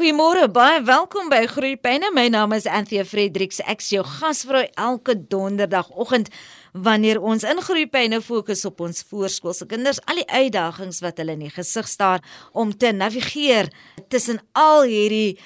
Goeiemôre, 0.00 0.46
baie 0.48 0.78
welkom 0.80 1.26
by 1.28 1.42
Groeipyne. 1.44 2.08
My 2.16 2.30
naam 2.32 2.54
is 2.56 2.64
Anthea 2.64 3.02
Fredericks. 3.04 3.58
Ek 3.68 3.82
is 3.84 3.90
jou 3.92 4.00
gasvrou 4.00 4.62
elke 4.80 5.12
donderdagoggend 5.28 6.30
wanneer 6.72 7.20
ons 7.20 7.44
in 7.44 7.60
Groeipyne 7.60 8.22
fokus 8.24 8.64
op 8.64 8.80
ons 8.80 9.02
voorskoolse 9.10 9.68
kinders, 9.68 10.00
al 10.08 10.22
die 10.22 10.24
uitdagings 10.24 11.02
wat 11.04 11.20
hulle 11.20 11.36
in 11.36 11.44
die 11.44 11.52
gesig 11.52 11.90
staar 11.92 12.24
om 12.56 12.72
te 12.72 12.94
navigeer 12.96 13.68
tussen 14.08 14.40
al 14.56 14.88
hierdie 14.88 15.36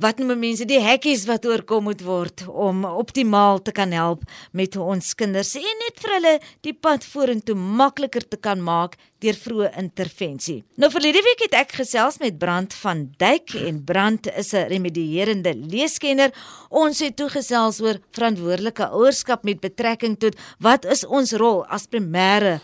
wat 0.00 0.18
noem 0.18 0.38
mense 0.40 0.64
die 0.64 0.80
hekkies 0.80 1.26
wat 1.28 1.44
oorkom 1.44 1.84
moet 1.90 2.00
word 2.04 2.44
om 2.48 2.84
optimaal 2.88 3.60
te 3.60 3.74
kan 3.76 3.92
help 3.92 4.24
met 4.56 4.76
ons 4.80 5.12
kinders 5.18 5.52
en 5.60 5.82
net 5.84 6.00
vir 6.00 6.14
hulle 6.16 6.34
die 6.64 6.72
pad 6.72 7.04
vorentoe 7.04 7.56
makliker 7.56 8.24
te 8.24 8.40
kan 8.40 8.62
maak 8.64 8.96
deur 9.22 9.36
vroeë 9.38 9.70
intervensie. 9.78 10.62
Nou 10.80 10.90
verlede 10.90 11.20
week 11.22 11.44
het 11.44 11.54
ek 11.60 11.76
gesels 11.82 12.18
met 12.22 12.40
Brand 12.40 12.74
van 12.80 13.04
Duyk 13.20 13.54
en 13.60 13.84
Brand 13.84 14.26
is 14.32 14.54
'n 14.54 14.66
remedierende 14.72 15.54
leeskenner. 15.54 16.32
Ons 16.70 17.00
het 17.00 17.16
toe 17.16 17.28
gesels 17.28 17.80
oor 17.80 18.00
verantwoordelike 18.12 18.88
ouerskap 18.90 19.44
met 19.44 19.60
betrekking 19.60 20.18
tot 20.18 20.34
wat 20.58 20.84
is 20.84 21.04
ons 21.04 21.32
rol 21.32 21.64
as 21.66 21.86
primêre 21.86 22.60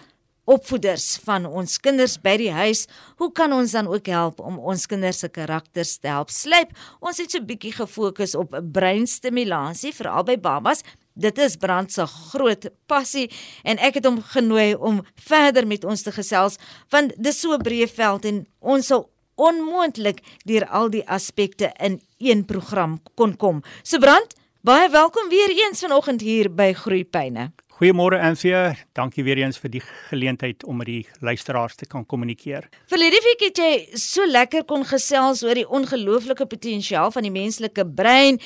opvoeders 0.48 1.19
van 1.27 1.47
ons 1.47 1.77
kinders 1.84 2.16
by 2.25 2.37
die 2.41 2.52
huis, 2.52 2.87
hoe 3.20 3.29
kan 3.37 3.52
ons 3.52 3.75
dan 3.77 3.88
ook 3.91 4.09
help 4.09 4.41
om 4.41 4.57
ons 4.59 4.87
kinders 4.88 5.21
se 5.23 5.29
karakters 5.33 5.98
te 6.01 6.09
help 6.09 6.33
slyp? 6.33 6.73
Ons 7.01 7.21
het 7.21 7.30
so 7.30 7.38
'n 7.38 7.47
bietjie 7.47 7.73
gefokus 7.73 8.34
op 8.34 8.57
breinstimulasie 8.73 9.93
veral 9.93 10.24
by 10.24 10.37
babas. 10.37 10.83
Dit 11.15 11.38
is 11.38 11.57
Brand 11.57 11.93
se 11.93 12.07
groot 12.07 12.71
passie 12.87 13.30
en 13.65 13.79
ek 13.79 13.95
het 13.95 14.05
hom 14.05 14.23
genooi 14.23 14.74
om 14.74 15.02
verder 15.15 15.66
met 15.66 15.84
ons 15.84 16.02
te 16.02 16.12
gesels 16.12 16.59
want 16.91 17.12
dis 17.19 17.41
so 17.41 17.52
'n 17.55 17.62
breë 17.62 17.88
veld 17.88 18.24
en 18.24 18.46
ons 18.60 18.87
sal 18.87 19.10
onmoontlik 19.37 20.23
deur 20.45 20.66
al 20.66 20.91
die 20.91 21.05
aspekte 21.09 21.73
in 21.79 22.01
een 22.19 22.45
program 22.45 23.01
kon 23.15 23.37
kom. 23.37 23.62
So 23.83 23.99
Brand, 23.99 24.35
baie 24.62 24.88
welkom 24.90 25.29
weer 25.29 25.51
eens 25.51 25.80
vanoggend 25.80 26.21
hier 26.21 26.51
by 26.55 26.73
Groepyne. 26.73 27.52
Goeiemôre 27.79 28.18
Anthea, 28.18 28.73
dankie 28.98 29.23
weer 29.23 29.38
eens 29.38 29.60
vir 29.62 29.71
die 29.71 29.80
geleentheid 30.09 30.65
om 30.66 30.80
met 30.80 30.88
die 30.88 31.02
luisteraars 31.23 31.76
te 31.79 31.87
kan 31.87 32.02
kommunikeer. 32.10 32.65
Verlede 32.90 33.21
week 33.23 33.45
het 33.45 33.60
jy 33.62 33.98
so 34.02 34.26
lekker 34.26 34.65
kon 34.66 34.82
gesels 34.82 35.45
oor 35.46 35.54
die 35.54 35.62
ongelooflike 35.62 36.49
potensiaal 36.51 37.12
van 37.15 37.23
die 37.23 37.30
menslike 37.30 37.84
brein. 37.87 38.40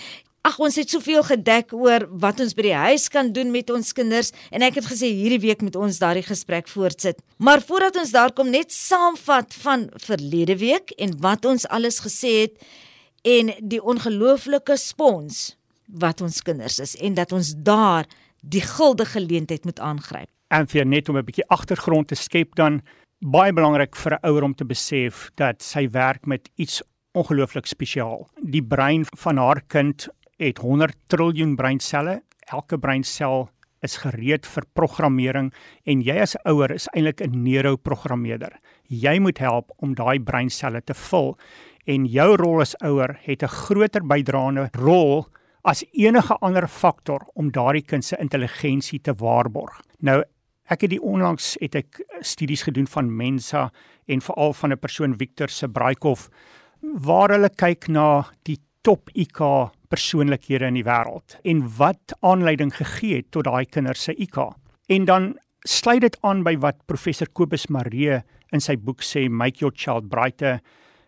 Ag 0.44 0.58
ons 0.60 0.76
het 0.76 0.92
soveel 0.92 1.24
gedek 1.24 1.72
oor 1.72 2.04
wat 2.20 2.42
ons 2.44 2.52
by 2.58 2.66
die 2.66 2.74
huis 2.76 3.08
kan 3.08 3.30
doen 3.32 3.48
met 3.54 3.72
ons 3.72 3.94
kinders 3.96 4.34
en 4.52 4.66
ek 4.68 4.82
het 4.82 4.90
gesê 4.90 5.08
hierdie 5.08 5.40
week 5.46 5.64
moet 5.64 5.78
ons 5.80 6.00
daardie 6.02 6.26
gesprek 6.28 6.68
voortsit. 6.68 7.22
Maar 7.40 7.64
voordat 7.64 7.96
ons 8.02 8.12
daar 8.12 8.36
kom 8.36 8.52
net 8.52 8.68
saamvat 8.76 9.56
van 9.62 9.88
verlede 10.10 10.58
week 10.60 10.92
en 11.00 11.16
wat 11.24 11.48
ons 11.48 11.64
alles 11.72 12.02
gesê 12.04 12.34
het 12.42 12.60
en 13.24 13.54
die 13.64 13.80
ongelooflike 13.80 14.76
spons 14.76 15.54
wat 15.88 16.20
ons 16.20 16.44
kinders 16.44 16.82
is 16.84 16.92
en 17.00 17.16
dat 17.16 17.32
ons 17.32 17.54
daar 17.56 18.04
die 18.42 18.62
guldige 18.62 19.18
geleentheid 19.18 19.64
moet 19.64 19.80
aangryp. 19.80 20.28
En 20.52 20.66
vir 20.68 20.86
net 20.86 21.08
om 21.08 21.16
'n 21.16 21.24
bietjie 21.24 21.48
agtergrond 21.48 22.08
te 22.08 22.14
skep 22.14 22.54
dan 22.54 22.82
baie 23.20 23.52
belangrik 23.52 23.96
vir 23.96 24.12
'n 24.12 24.26
ouer 24.26 24.42
om 24.42 24.54
te 24.54 24.64
besef 24.64 25.30
dat 25.36 25.62
sy 25.62 25.88
werk 25.90 26.26
met 26.26 26.50
iets 26.56 26.82
ongelooflik 27.14 27.66
spesiaal. 27.66 28.28
Die 28.42 28.62
brein 28.62 29.04
van 29.16 29.36
haar 29.36 29.62
kind 29.66 30.08
het 30.38 30.58
100 30.58 30.96
triljoen 31.06 31.56
breinselle. 31.56 32.22
Elke 32.52 32.78
breinsel 32.78 33.48
is 33.80 33.96
gereed 33.96 34.46
vir 34.46 34.64
programmering 34.74 35.52
en 35.84 36.02
jy 36.02 36.20
as 36.20 36.36
ouer 36.44 36.70
is 36.70 36.88
eintlik 36.94 37.20
'n 37.20 37.42
neuroprogrammeerder. 37.42 38.58
Jy 38.88 39.18
moet 39.18 39.38
help 39.38 39.70
om 39.76 39.94
daai 39.94 40.20
breinselle 40.20 40.82
te 40.84 40.94
vul 40.94 41.38
en 41.86 42.06
jou 42.06 42.36
rol 42.36 42.60
as 42.60 42.76
ouer 42.82 43.18
het 43.22 43.42
'n 43.42 43.48
groter 43.48 44.06
bydraende 44.06 44.68
rol 44.72 45.26
as 45.62 45.84
enige 45.92 46.36
ander 46.42 46.66
faktor 46.68 47.26
om 47.38 47.50
daardie 47.54 47.84
kind 47.86 48.04
se 48.04 48.18
intelligensie 48.20 49.00
te 49.00 49.14
waarborg. 49.18 49.80
Nou 50.00 50.22
ek 50.72 50.86
het 50.86 50.92
die 50.94 51.02
onlangs 51.02 51.56
het 51.60 51.76
ek 51.76 52.00
studies 52.24 52.62
gedoen 52.66 52.86
van 52.88 53.10
Mensa 53.16 53.68
en 54.08 54.20
veral 54.20 54.52
van 54.52 54.72
'n 54.72 54.78
persoon 54.78 55.16
Victor 55.18 55.48
Sebraikov 55.48 56.28
waar 56.80 57.30
hulle 57.30 57.50
kyk 57.50 57.88
na 57.88 58.24
die 58.42 58.58
top 58.82 59.10
IQ 59.14 59.70
persoonlikhede 59.88 60.66
in 60.66 60.74
die 60.74 60.86
wêreld 60.86 61.38
en 61.44 61.62
wat 61.78 62.14
aanleiding 62.20 62.74
gegee 62.74 63.16
het 63.16 63.30
tot 63.30 63.44
daai 63.44 63.66
kinders 63.66 64.02
se 64.02 64.14
IQ. 64.14 64.54
En 64.88 65.04
dan 65.04 65.38
sluit 65.64 66.00
dit 66.00 66.16
aan 66.22 66.42
by 66.42 66.56
wat 66.58 66.86
professor 66.86 67.28
Kobus 67.32 67.68
Maree 67.68 68.22
in 68.52 68.60
sy 68.60 68.76
boek 68.76 69.02
sê 69.02 69.28
Make 69.30 69.60
Your 69.60 69.74
Child 69.74 70.08
Brighter 70.08 70.60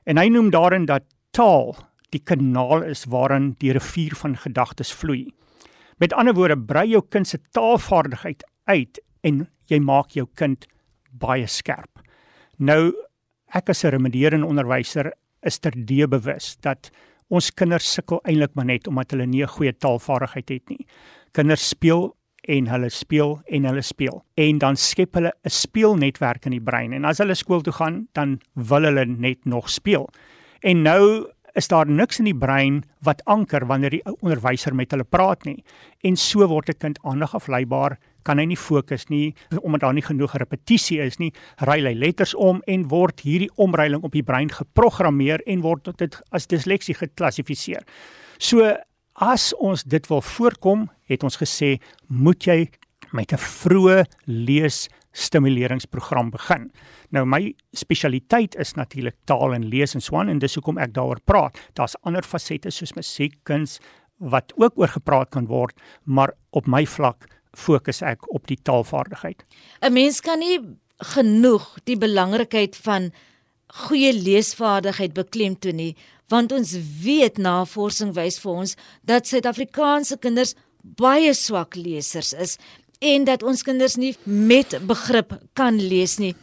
en 0.05 0.17
hy 0.17 0.29
noem 0.29 0.51
daarin 0.51 0.87
dat 0.87 1.03
taal 1.31 1.75
die 2.11 2.21
kanaal 2.21 2.83
is 2.83 3.05
waarin 3.05 3.55
die 3.59 3.73
rivier 3.73 4.15
van 4.15 4.37
gedagtes 4.37 4.93
vloei. 4.93 5.33
Met 5.99 6.13
ander 6.13 6.35
woorde, 6.35 6.59
brei 6.59 6.89
jou 6.89 7.03
kind 7.09 7.29
se 7.29 7.39
taalvaardigheid 7.53 8.45
uit 8.65 9.01
en 9.23 9.47
jy 9.71 9.81
maak 9.81 10.15
jou 10.17 10.27
kind 10.35 10.67
baie 11.11 11.47
skerp. 11.47 12.03
Nou 12.59 12.93
ek 13.55 13.71
as 13.71 13.85
'n 13.85 13.91
remedierende 13.91 14.47
onderwyser 14.47 15.13
is 15.43 15.59
terdee 15.59 16.07
bewus 16.09 16.57
dat 16.61 16.91
ons 17.31 17.51
kinders 17.51 17.87
sukkel 17.93 18.21
eintlik 18.25 18.55
maar 18.55 18.65
net 18.65 18.87
omdat 18.87 19.11
hulle 19.11 19.27
nie 19.27 19.43
'n 19.43 19.49
goeie 19.49 19.73
taalvaardigheid 19.73 20.49
het 20.49 20.69
nie. 20.69 20.87
Kinders 21.33 21.69
speel 21.69 22.17
en 22.49 22.67
hulle 22.69 22.91
speel 22.91 23.41
en 23.47 23.65
hulle 23.65 23.83
speel 23.83 24.25
en 24.37 24.59
dan 24.59 24.77
skep 24.77 25.15
hulle 25.15 25.33
'n 25.45 25.51
speelnetwerk 25.51 26.47
in 26.47 26.53
die 26.53 26.61
brein 26.61 26.93
en 26.93 27.05
as 27.05 27.19
hulle 27.19 27.35
skool 27.35 27.63
toe 27.63 27.73
gaan 27.73 28.09
dan 28.13 28.41
wil 28.55 28.83
hulle 28.83 29.05
net 29.07 29.45
nog 29.45 29.71
speel. 29.71 30.09
En 30.63 30.83
nou 30.83 31.27
is 31.55 31.69
daar 31.71 31.87
niks 31.87 32.19
in 32.19 32.29
die 32.29 32.37
brein 32.37 32.83
wat 33.07 33.23
anker 33.31 33.67
wanneer 33.71 33.95
die 33.95 34.03
onderwyser 34.21 34.75
met 34.75 34.91
hulle 34.95 35.07
praat 35.07 35.45
nie. 35.47 35.63
En 36.03 36.17
so 36.17 36.47
word 36.47 36.69
'n 36.69 36.79
kind 36.79 36.99
aandag 37.03 37.35
afleibaar, 37.35 37.99
kan 38.25 38.39
hy 38.39 38.45
nie 38.45 38.57
fokus 38.57 39.09
nie 39.09 39.35
omdat 39.63 39.81
daar 39.81 39.95
nie 39.95 40.03
genoeg 40.03 40.37
repetisie 40.41 41.01
is 41.01 41.19
nie, 41.19 41.33
ruil 41.57 41.87
hy 41.87 41.95
letters 41.95 42.35
om 42.35 42.63
en 42.67 42.89
word 42.89 43.21
hierdie 43.21 43.51
omruiling 43.57 44.03
op 44.03 44.13
die 44.13 44.23
brein 44.23 44.51
geprogrammeer 44.51 45.41
en 45.47 45.61
word 45.61 45.99
dit 45.99 46.23
as 46.31 46.47
disleksie 46.47 46.95
geklassifiseer. 46.95 47.85
So 48.39 48.75
as 49.15 49.53
ons 49.55 49.85
dit 49.85 50.07
wil 50.11 50.23
voorkom, 50.23 50.89
het 51.07 51.23
ons 51.23 51.37
gesê, 51.37 51.79
moet 52.09 52.43
jy 52.43 52.69
met 53.15 53.33
'n 53.33 53.39
vroeë 53.39 54.05
lees 54.27 54.89
stimuleringsprogram 55.13 56.31
begin. 56.31 56.71
Nou 57.15 57.25
my 57.27 57.55
spesialiteit 57.73 58.57
is 58.59 58.75
natuurlik 58.75 59.17
taal 59.25 59.55
en 59.55 59.69
lees 59.69 59.95
en 59.95 60.03
swaan 60.03 60.29
en 60.29 60.39
dis 60.39 60.55
hoekom 60.55 60.79
ek 60.79 60.95
daaroor 60.95 61.21
praat. 61.25 61.59
Daar's 61.79 61.97
ander 62.03 62.23
fasette 62.23 62.71
soos 62.71 62.95
musiek, 62.99 63.37
kuns 63.43 63.79
wat 64.19 64.53
ook 64.57 64.79
oor 64.79 64.89
gepraat 64.89 65.31
kan 65.31 65.47
word, 65.47 65.81
maar 66.05 66.33
op 66.51 66.67
my 66.67 66.87
vlak 66.87 67.27
fokus 67.55 68.03
ek 68.03 68.27
op 68.35 68.47
die 68.47 68.59
taalvaardigheid. 68.63 69.45
'n 69.83 69.93
Mens 69.93 70.21
kan 70.21 70.39
nie 70.39 70.61
genoeg 70.99 71.79
die 71.85 71.99
belangrikheid 71.99 72.77
van 72.77 73.13
goeie 73.67 74.13
leesvaardigheid 74.13 75.15
beklemtoon 75.15 75.77
nie, 75.77 75.97
want 76.29 76.53
ons 76.53 76.77
weet 77.03 77.39
navorsing 77.39 78.15
wys 78.15 78.39
vir 78.39 78.53
ons 78.53 78.77
dat 79.03 79.27
Suid-Afrikaanse 79.27 80.19
kinders 80.19 80.55
baie 80.85 81.33
swak 81.35 81.77
lesers 81.77 82.33
is 82.33 82.59
en 82.99 83.25
dat 83.25 83.43
ons 83.43 83.63
kinders 83.63 83.97
nie 83.97 84.15
met 84.25 84.79
begrip 84.87 85.39
kan 85.53 85.81
lees 85.81 86.19
nie. 86.19 86.35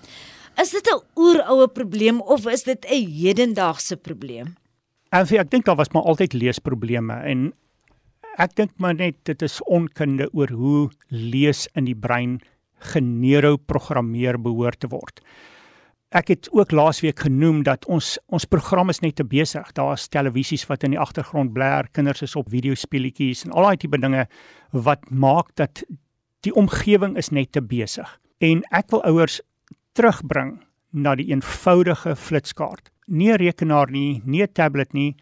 Is 0.62 0.72
dit 0.72 0.88
'n 0.88 1.02
oeroue 1.16 1.68
probleem 1.68 2.22
of 2.22 2.46
is 2.46 2.64
dit 2.64 2.86
'n 2.86 3.08
hedendaagse 3.08 3.98
probleem? 3.98 4.56
En 5.10 5.28
ek 5.28 5.50
dink 5.50 5.66
daar 5.66 5.76
was 5.76 5.92
maar 5.92 6.04
altyd 6.04 6.34
leesprobleme 6.34 7.14
en 7.14 7.54
ek 8.38 8.56
dink 8.56 8.72
maar 8.78 8.96
net 8.96 9.16
dit 9.24 9.42
is 9.42 9.64
onkunde 9.64 10.30
oor 10.34 10.50
hoe 10.50 10.90
lees 11.08 11.68
in 11.76 11.86
die 11.86 11.96
brein 11.96 12.40
geneuroprogrammeer 12.80 14.40
behoort 14.42 14.80
te 14.80 14.88
word. 14.88 15.22
Ek 16.12 16.28
het 16.28 16.50
ook 16.52 16.72
laasweek 16.72 17.20
genoem 17.24 17.62
dat 17.64 17.86
ons 17.88 18.18
ons 18.28 18.46
program 18.46 18.90
is 18.90 19.00
net 19.00 19.16
te 19.16 19.24
besig. 19.24 19.68
Daar's 19.78 20.10
televisies 20.12 20.66
wat 20.68 20.84
in 20.84 20.92
die 20.92 21.00
agtergrond 21.00 21.54
blaar, 21.54 21.88
kinders 21.92 22.22
is 22.22 22.36
op 22.36 22.50
videospeletjies 22.52 23.46
en 23.46 23.52
al 23.52 23.70
daai 23.70 23.78
tipe 23.78 24.00
dinge 24.00 24.26
wat 24.72 25.08
maak 25.10 25.54
dat 25.56 25.84
die 26.46 26.54
omgewing 26.58 27.18
is 27.18 27.30
net 27.30 27.52
te 27.52 27.62
besig 27.62 28.10
en 28.42 28.64
ek 28.72 28.90
wil 28.92 29.04
ouers 29.06 29.40
terugbring 29.98 30.60
na 30.92 31.16
die 31.16 31.30
eenvoudige 31.32 32.16
flitskaart. 32.16 32.90
Nie 33.08 33.32
'n 33.34 33.38
rekenaar 33.38 33.92
nie, 33.92 34.22
nie 34.26 34.42
'n 34.44 34.54
tablet 34.54 34.94
nie, 34.94 35.16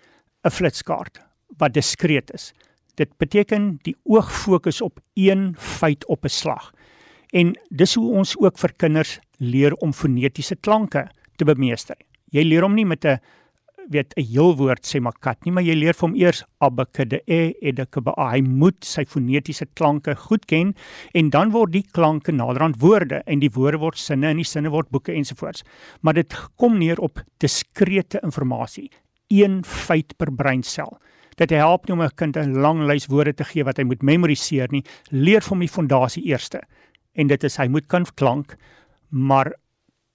'n 0.45 0.49
flitskaart 0.49 1.19
wat 1.57 1.73
diskreet 1.73 2.31
is. 2.33 2.53
Dit 2.95 3.17
beteken 3.17 3.79
die 3.83 3.95
oog 4.03 4.31
fokus 4.31 4.81
op 4.81 4.99
een 5.15 5.55
feit 5.57 6.05
op 6.05 6.25
'n 6.25 6.29
slag. 6.29 6.73
En 7.31 7.55
dis 7.69 7.93
hoe 7.93 8.11
ons 8.11 8.37
ook 8.37 8.57
vir 8.57 8.73
kinders 8.77 9.19
leer 9.37 9.73
om 9.73 9.93
fonetiese 9.93 10.55
klanke 10.55 11.09
te 11.35 11.45
bemeester. 11.45 11.95
Jy 12.31 12.43
leer 12.43 12.61
hom 12.61 12.73
nie 12.73 12.85
met 12.85 13.05
'n 13.05 13.19
weet 13.89 14.13
'n 14.17 14.23
heel 14.23 14.55
woord 14.55 14.85
sê 14.85 15.01
maar 15.01 15.17
kat 15.19 15.45
nie, 15.45 15.51
maar 15.51 15.63
jy 15.63 15.75
leer 15.75 15.93
vir 15.93 16.07
hom 16.07 16.15
eers 16.15 16.43
abekde 16.61 17.21
e 17.27 17.53
edekbe. 17.61 18.13
Hy 18.17 18.41
moet 18.41 18.85
sy 18.85 19.05
fonetiese 19.05 19.65
klanke 19.73 20.15
goed 20.15 20.45
ken 20.45 20.75
en 21.13 21.29
dan 21.29 21.51
word 21.51 21.71
die 21.71 21.85
klanke 21.91 22.31
naderhand 22.31 22.79
woorde 22.79 23.23
en 23.25 23.39
die 23.39 23.49
woorde 23.49 23.77
word 23.77 23.97
sinne 23.97 24.27
en 24.27 24.37
die 24.37 24.45
sinne 24.45 24.69
word 24.69 24.89
boeke 24.89 25.13
ensovoorts. 25.13 25.63
Maar 26.01 26.13
dit 26.13 26.33
kom 26.55 26.77
neer 26.77 26.99
op 26.99 27.21
diskrete 27.39 28.19
inligting. 28.23 28.89
een 29.29 29.63
feit 29.63 30.17
per 30.17 30.31
breinsel. 30.33 30.97
Dit 31.37 31.49
help 31.49 31.87
nie 31.87 31.93
om 31.93 32.01
'n 32.01 32.15
kind 32.15 32.37
'n 32.37 32.61
lang 32.61 32.87
lys 32.87 33.07
woorde 33.07 33.33
te 33.33 33.43
gee 33.43 33.63
wat 33.63 33.77
hy 33.77 33.83
moet 33.83 34.01
memoriseer 34.01 34.67
nie. 34.71 34.83
Leer 35.11 35.43
hom 35.49 35.59
die 35.59 35.67
fondasie 35.67 36.23
eerste. 36.23 36.61
En 37.13 37.27
dit 37.27 37.43
is 37.43 37.57
hy 37.57 37.67
moet 37.67 37.87
kan 37.87 38.05
klank, 38.15 38.55
maar 39.09 39.53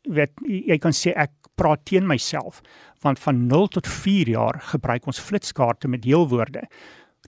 weet 0.03 0.32
jy 0.44 0.79
kan 0.79 0.93
sê 0.93 1.12
ek 1.17 1.31
praat 1.56 1.85
teen 1.85 2.06
myself 2.06 2.61
want 3.05 3.21
van 3.21 3.47
0 3.47 3.69
tot 3.69 3.89
4 3.89 4.29
jaar 4.33 4.61
gebruik 4.73 5.06
ons 5.06 5.21
flitskaarte 5.21 5.89
met 5.89 6.03
deelwoorde. 6.03 6.65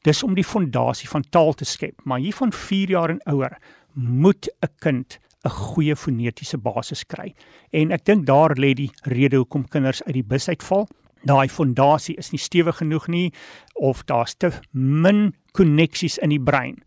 Dis 0.08 0.22
om 0.22 0.34
die 0.34 0.44
fondasie 0.44 1.08
van 1.08 1.24
taal 1.30 1.52
te 1.52 1.64
skep, 1.68 2.00
maar 2.04 2.22
hier 2.22 2.34
van 2.34 2.52
4 2.52 2.88
jaar 2.96 3.12
en 3.12 3.22
ouer 3.28 3.58
moet 3.92 4.48
'n 4.62 4.72
kind 4.78 5.18
'n 5.44 5.48
goeie 5.48 5.96
fonetiese 5.96 6.58
basis 6.58 7.04
kry. 7.06 7.34
En 7.70 7.92
ek 7.92 8.04
dink 8.04 8.26
daar 8.26 8.56
lê 8.58 8.74
die 8.74 8.90
rede 9.02 9.36
hoekom 9.36 9.68
kinders 9.68 10.02
uit 10.02 10.14
die 10.14 10.24
bus 10.24 10.48
uitval. 10.48 10.88
Daai 11.24 11.48
fondasie 11.48 12.16
is 12.16 12.30
nie 12.30 12.40
stewig 12.40 12.76
genoeg 12.76 13.08
nie 13.08 13.32
of 13.74 14.04
daar's 14.04 14.34
te 14.34 14.50
min 14.72 15.34
koneksies 15.52 16.18
in 16.18 16.30
die 16.30 16.42
brein 16.42 16.82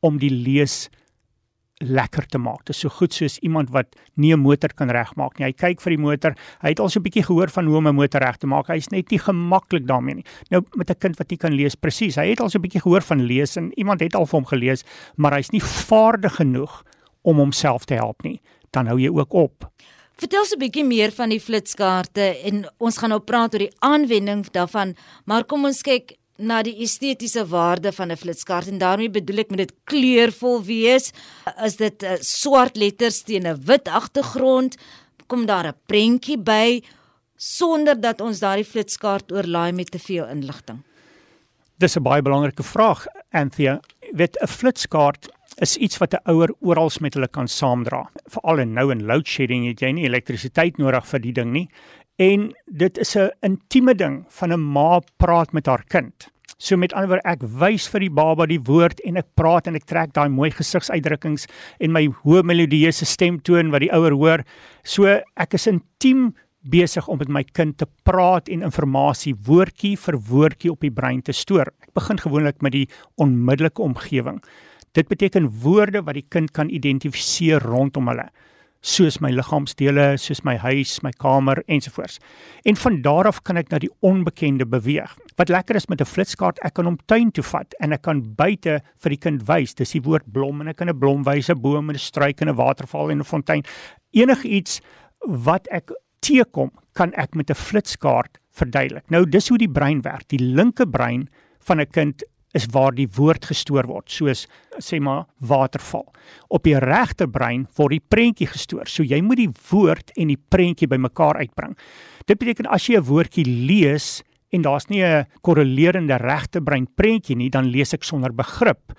om 0.00 0.18
die 0.18 0.30
lees 0.30 0.88
lekker 1.78 2.26
te 2.26 2.38
maak. 2.38 2.64
Dit 2.66 2.74
is 2.74 2.80
so 2.82 2.90
goed 2.90 3.14
soos 3.14 3.38
iemand 3.38 3.70
wat 3.70 3.94
nie 4.16 4.32
'n 4.34 4.40
motor 4.40 4.68
kan 4.74 4.90
regmaak 4.90 5.38
nie. 5.38 5.46
Hy 5.46 5.52
kyk 5.52 5.80
vir 5.80 5.90
die 5.90 6.02
motor. 6.02 6.34
Hy 6.60 6.68
het 6.68 6.80
al 6.80 6.88
so 6.88 6.98
'n 6.98 7.02
bietjie 7.02 7.22
gehoor 7.22 7.48
van 7.48 7.66
hoe 7.66 7.76
om 7.76 7.86
'n 7.86 7.94
motor 7.94 8.20
reg 8.20 8.36
te 8.36 8.46
maak. 8.46 8.66
Hy's 8.66 8.90
net 8.90 9.10
nie 9.10 9.18
gemaklik 9.18 9.86
daarmee 9.86 10.14
nie. 10.14 10.24
Nou 10.50 10.62
met 10.74 10.90
'n 10.90 10.98
kind 10.98 11.16
wat 11.18 11.30
nie 11.30 11.38
kan 11.38 11.52
lees 11.52 11.74
presies. 11.74 12.16
Hy 12.16 12.30
het 12.30 12.40
al 12.40 12.50
so 12.50 12.58
'n 12.58 12.62
bietjie 12.62 12.80
gehoor 12.80 13.02
van 13.02 13.22
lees 13.22 13.56
en 13.56 13.72
iemand 13.78 14.00
het 14.00 14.14
al 14.14 14.26
vir 14.26 14.38
hom 14.38 14.46
gelees, 14.46 14.84
maar 15.16 15.32
hy's 15.32 15.50
nie 15.50 15.62
vaardig 15.62 16.34
genoeg 16.34 16.84
om 17.22 17.36
homself 17.36 17.84
te 17.84 17.94
help 17.94 18.22
nie. 18.22 18.40
Dan 18.70 18.86
hou 18.86 18.98
jy 18.98 19.08
ook 19.08 19.32
op. 19.32 19.70
Vertel 20.18 20.40
ons 20.40 20.52
'n 20.52 20.58
bietjie 20.58 20.84
meer 20.84 21.12
van 21.12 21.28
die 21.28 21.40
flitskaarte 21.40 22.42
en 22.44 22.66
ons 22.78 22.98
gaan 22.98 23.10
nou 23.10 23.20
praat 23.20 23.54
oor 23.54 23.60
die 23.60 23.76
aanwending 23.78 24.50
daarvan, 24.50 24.96
maar 25.24 25.44
kom 25.44 25.64
ons 25.64 25.82
kyk 25.82 26.16
na 26.38 26.60
die 26.62 26.76
estetiese 26.84 27.42
waarde 27.50 27.92
van 27.92 28.12
'n 28.12 28.16
flitskaart 28.16 28.68
en 28.68 28.78
daarmee 28.78 29.10
bedoel 29.10 29.38
ek 29.38 29.50
met 29.50 29.58
dit 29.58 29.74
kleurvol 29.84 30.62
wees. 30.62 31.12
Is 31.64 31.76
dit 31.76 32.02
uh, 32.02 32.16
swart 32.20 32.76
letters 32.76 33.22
teen 33.22 33.46
'n 33.46 33.64
wit 33.64 33.88
agtergrond? 33.88 34.76
Kom 35.26 35.46
daar 35.46 35.66
'n 35.66 35.76
prentjie 35.86 36.38
by 36.38 36.82
sonder 37.36 38.00
dat 38.00 38.20
ons 38.20 38.38
daardie 38.38 38.64
flitskaart 38.64 39.32
oorlaai 39.32 39.72
met 39.72 39.90
te 39.90 39.98
veel 39.98 40.26
inligting? 40.26 40.82
Dis 41.78 41.96
'n 41.96 42.02
baie 42.02 42.22
belangrike 42.22 42.62
vraag, 42.62 43.06
Anthea. 43.30 43.80
Weet 44.12 44.36
'n 44.40 44.46
flitskaart 44.46 45.28
is 45.60 45.76
iets 45.76 45.98
wat 45.98 46.14
'n 46.14 46.30
ouer 46.30 46.54
oral 46.60 46.90
met 47.00 47.14
hulle 47.14 47.28
kan 47.28 47.48
saamdra. 47.48 48.10
Veral 48.26 48.58
in 48.58 48.72
nou 48.72 48.90
en 48.90 49.04
load 49.04 49.26
shedding 49.26 49.66
het 49.66 49.80
jy 49.80 49.90
nie 49.90 50.04
elektrisiteit 50.04 50.78
nodig 50.78 51.06
vir 51.06 51.20
die 51.20 51.32
ding 51.32 51.52
nie. 51.52 51.68
En 52.18 52.48
dit 52.66 52.98
is 52.98 53.16
'n 53.16 53.30
intieme 53.40 53.94
ding 53.94 54.24
van 54.28 54.52
'n 54.52 54.72
ma 54.72 55.00
praat 55.16 55.52
met 55.52 55.66
haar 55.66 55.84
kind. 55.86 56.28
So 56.58 56.76
met 56.76 56.92
ander 56.92 57.08
woorde 57.08 57.20
ek 57.24 57.42
wys 57.42 57.88
vir 57.88 58.00
die 58.00 58.10
baba 58.10 58.46
die 58.46 58.60
woord 58.60 59.00
en 59.00 59.16
ek 59.16 59.26
praat 59.34 59.66
en 59.66 59.74
ek 59.74 59.84
trek 59.84 60.12
daai 60.12 60.28
mooi 60.28 60.50
gesigsuitdrukkings 60.50 61.46
en 61.78 61.92
my 61.92 62.06
hoë 62.06 62.42
melodieuse 62.42 63.04
stemtoon 63.04 63.70
wat 63.70 63.80
die 63.80 63.92
ouer 63.92 64.12
hoor. 64.12 64.44
So 64.82 65.06
ek 65.36 65.54
is 65.54 65.66
intiem 65.66 66.34
besig 66.62 67.08
om 67.08 67.18
met 67.18 67.28
my 67.28 67.44
kind 67.44 67.78
te 67.78 67.86
praat 68.02 68.48
en 68.48 68.62
inligting 68.62 69.36
woordjie 69.46 69.96
vir 69.96 70.18
woordjie 70.18 70.72
op 70.72 70.80
die 70.80 70.90
brein 70.90 71.22
te 71.22 71.32
stoor. 71.32 71.66
Ek 71.86 71.94
begin 71.94 72.18
gewoonlik 72.18 72.60
met 72.62 72.72
die 72.72 72.88
onmiddellike 73.16 73.82
omgewing. 73.82 74.42
Dit 74.92 75.08
beteken 75.08 75.46
woorde 75.62 76.02
wat 76.02 76.14
die 76.14 76.26
kind 76.28 76.50
kan 76.50 76.68
identifiseer 76.68 77.60
rondom 77.62 78.08
hulle 78.08 78.28
soos 78.88 79.18
my 79.20 79.30
liggaamsdele, 79.34 80.16
soos 80.20 80.40
my 80.46 80.56
huis, 80.62 80.96
my 81.04 81.12
kamer 81.20 81.60
ensovoorts. 81.68 82.18
En 82.68 82.78
van 82.80 83.00
daar 83.04 83.28
af 83.30 83.42
kan 83.44 83.60
ek 83.60 83.70
na 83.72 83.80
die 83.82 83.90
onbekende 84.06 84.66
beweeg. 84.68 85.12
Wat 85.36 85.52
lekker 85.52 85.76
is 85.76 85.88
met 85.88 86.00
'n 86.00 86.08
flitskaart, 86.08 86.58
ek 86.64 86.74
kan 86.74 86.84
hom 86.84 86.98
tuin 87.06 87.30
toe 87.30 87.44
vat 87.44 87.74
en 87.80 87.92
ek 87.92 88.02
kan 88.02 88.22
buite 88.22 88.80
vir 88.96 89.10
die 89.10 89.20
kind 89.20 89.42
wys. 89.48 89.74
Dis 89.74 89.92
die 89.92 90.02
woord 90.02 90.32
blom 90.32 90.60
en 90.60 90.68
ek 90.68 90.76
kan 90.76 90.88
'n 90.88 90.98
blom 90.98 91.24
wys, 91.24 91.50
'n 91.50 91.60
boom 91.60 91.90
en 91.90 91.96
'n 91.96 91.98
struik 91.98 92.40
en 92.40 92.48
'n 92.48 92.56
waterval 92.56 93.10
en 93.10 93.18
'n 93.18 93.24
fontein. 93.24 93.64
Enigiets 94.12 94.80
wat 95.26 95.68
ek 95.70 95.90
teekom, 96.20 96.70
kan 96.94 97.12
ek 97.14 97.34
met 97.34 97.50
'n 97.50 97.54
flitskaart 97.54 98.38
verduidelik. 98.50 99.10
Nou 99.10 99.24
dis 99.24 99.48
hoe 99.48 99.58
die 99.58 99.70
brein 99.70 100.02
werk. 100.02 100.28
Die 100.28 100.42
linker 100.42 100.86
brein 100.86 101.28
van 101.60 101.80
'n 101.80 101.90
kind 101.90 102.24
is 102.56 102.66
waar 102.72 102.94
die 102.96 103.08
woord 103.16 103.44
gestoor 103.50 103.86
word, 103.86 104.08
soos 104.10 104.46
sê 104.80 105.00
maar 105.00 105.26
waterval. 105.44 106.06
Op 106.48 106.64
die 106.64 106.78
regterbrein 106.80 107.66
word 107.76 107.96
die 107.96 108.04
prentjie 108.14 108.48
gestoor. 108.48 108.88
So 108.88 109.04
jy 109.04 109.20
moet 109.24 109.42
die 109.42 109.50
woord 109.70 110.12
en 110.16 110.32
die 110.32 110.40
prentjie 110.40 110.88
bymekaar 110.88 111.42
uitbring. 111.42 111.76
Dit 112.26 112.40
beteken 112.40 112.70
as 112.70 112.88
jy 112.88 112.96
'n 112.96 113.04
woordjie 113.04 113.44
lees 113.44 114.22
en 114.52 114.62
daar's 114.62 114.88
nie 114.88 115.02
'n 115.02 115.26
korrelerende 115.42 116.16
regterbrein 116.16 116.86
prentjie 116.96 117.36
nie, 117.36 117.50
dan 117.50 117.66
lees 117.66 117.92
ek 117.92 118.02
sonder 118.02 118.32
begrip. 118.32 118.92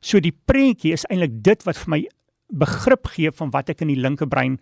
So 0.00 0.20
die 0.20 0.32
prentjie 0.32 0.92
is 0.92 1.04
eintlik 1.10 1.42
dit 1.42 1.62
wat 1.64 1.76
vir 1.76 1.90
my 1.90 2.08
begrip 2.52 3.06
gee 3.06 3.30
van 3.30 3.50
wat 3.50 3.70
ek 3.70 3.82
in 3.82 3.88
die 3.88 4.00
linkerbrein 4.00 4.58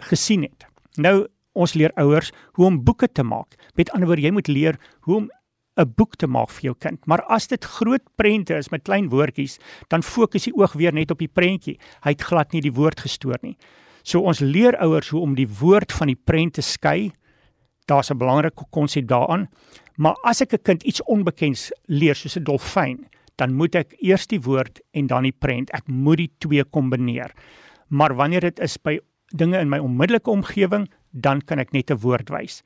gesien 0.00 0.42
het. 0.42 0.66
Nou 0.96 1.26
ons 1.52 1.74
leer 1.74 1.92
ouers 2.00 2.32
hoe 2.56 2.66
om 2.66 2.84
boeke 2.84 3.08
te 3.12 3.22
maak. 3.22 3.56
Met 3.76 3.90
ander 3.90 4.08
woorde, 4.08 4.22
jy 4.22 4.32
moet 4.32 4.48
leer 4.48 4.78
hoe 5.00 5.16
om 5.16 5.30
'n 5.76 5.92
boek 5.96 6.16
te 6.16 6.26
maak 6.26 6.50
vir 6.50 6.62
jou 6.70 6.74
kind. 6.78 7.06
Maar 7.06 7.22
as 7.32 7.48
dit 7.48 7.64
groot 7.64 8.02
prente 8.16 8.54
is 8.54 8.70
met 8.70 8.84
klein 8.84 9.08
woordjies, 9.08 9.58
dan 9.88 10.02
fokus 10.02 10.44
die 10.44 10.54
oog 10.54 10.72
weer 10.76 10.92
net 10.92 11.10
op 11.10 11.18
die 11.18 11.28
prentjie. 11.32 11.78
Hy 12.04 12.10
het 12.10 12.22
glad 12.22 12.52
nie 12.52 12.60
die 12.60 12.72
woord 12.72 13.00
gestoor 13.00 13.38
nie. 13.42 13.56
So 14.02 14.20
ons 14.20 14.40
leer 14.40 14.76
ouers 14.82 15.08
hoe 15.08 15.20
om 15.20 15.34
die 15.34 15.48
woord 15.48 15.92
van 15.92 16.06
die 16.06 16.18
prent 16.18 16.54
te 16.54 16.62
skei. 16.62 17.12
Daar's 17.86 18.10
'n 18.10 18.18
belangrike 18.18 18.64
konsep 18.70 19.06
daaraan. 19.06 19.48
Maar 19.96 20.16
as 20.24 20.40
ek 20.40 20.52
'n 20.54 20.62
kind 20.62 20.82
iets 20.82 21.02
onbekends 21.02 21.72
leer 21.86 22.14
soos 22.14 22.36
'n 22.36 22.44
dolfyn, 22.44 23.06
dan 23.36 23.54
moet 23.54 23.74
ek 23.74 23.94
eers 24.00 24.26
die 24.26 24.40
woord 24.40 24.80
en 24.92 25.06
dan 25.06 25.22
die 25.22 25.32
prent. 25.38 25.70
Ek 25.70 25.88
moet 25.88 26.16
die 26.16 26.30
twee 26.38 26.64
kombineer. 26.64 27.32
Maar 27.88 28.14
wanneer 28.14 28.40
dit 28.40 28.60
is 28.60 28.76
by 28.76 29.00
dinge 29.34 29.58
in 29.58 29.68
my 29.68 29.78
onmiddellike 29.78 30.30
omgewing, 30.30 30.88
dan 31.10 31.40
kan 31.40 31.58
ek 31.58 31.72
net 31.72 31.90
'n 31.90 31.98
woord 31.98 32.30
wys 32.30 32.62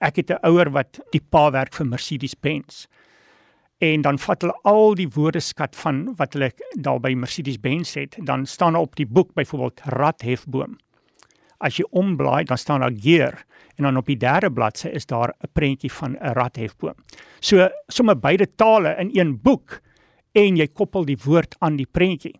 ek 0.00 0.16
het 0.16 0.30
'n 0.30 0.46
ouer 0.46 0.70
wat 0.70 1.00
die 1.12 1.20
pa 1.20 1.50
werk 1.50 1.74
vir 1.74 1.86
Mercedes-Benz. 1.86 2.86
En 3.78 4.02
dan 4.02 4.18
vat 4.18 4.42
hulle 4.42 4.58
al 4.62 4.94
die 4.94 5.08
woordeskat 5.08 5.76
van 5.76 6.14
wat 6.16 6.32
hulle 6.32 6.52
daar 6.80 7.00
by 7.00 7.14
Mercedes-Benz 7.14 7.94
het, 7.94 8.16
dan 8.18 8.46
staan 8.46 8.76
op 8.76 8.96
die 8.96 9.06
boek 9.06 9.34
byvoorbeeld 9.34 9.80
radhefboom. 9.84 10.78
As 11.58 11.76
jy 11.76 11.84
omblaai, 11.90 12.44
dan 12.44 12.58
staan 12.58 12.80
daar 12.80 12.94
gear 12.94 13.44
en 13.76 13.84
dan 13.84 13.96
op 13.96 14.06
die 14.06 14.16
derde 14.16 14.52
bladsy 14.52 14.88
is 14.88 15.06
daar 15.06 15.34
'n 15.42 15.48
prentjie 15.52 15.92
van 15.92 16.16
'n 16.16 16.32
radhefboom. 16.32 16.94
So 17.40 17.68
sommer 17.88 18.18
beide 18.18 18.54
tale 18.54 18.96
in 18.98 19.10
een 19.12 19.40
boek 19.40 19.80
en 20.32 20.56
jy 20.56 20.66
koppel 20.66 21.04
die 21.04 21.18
woord 21.24 21.56
aan 21.58 21.76
die 21.76 21.88
prentjie. 21.90 22.34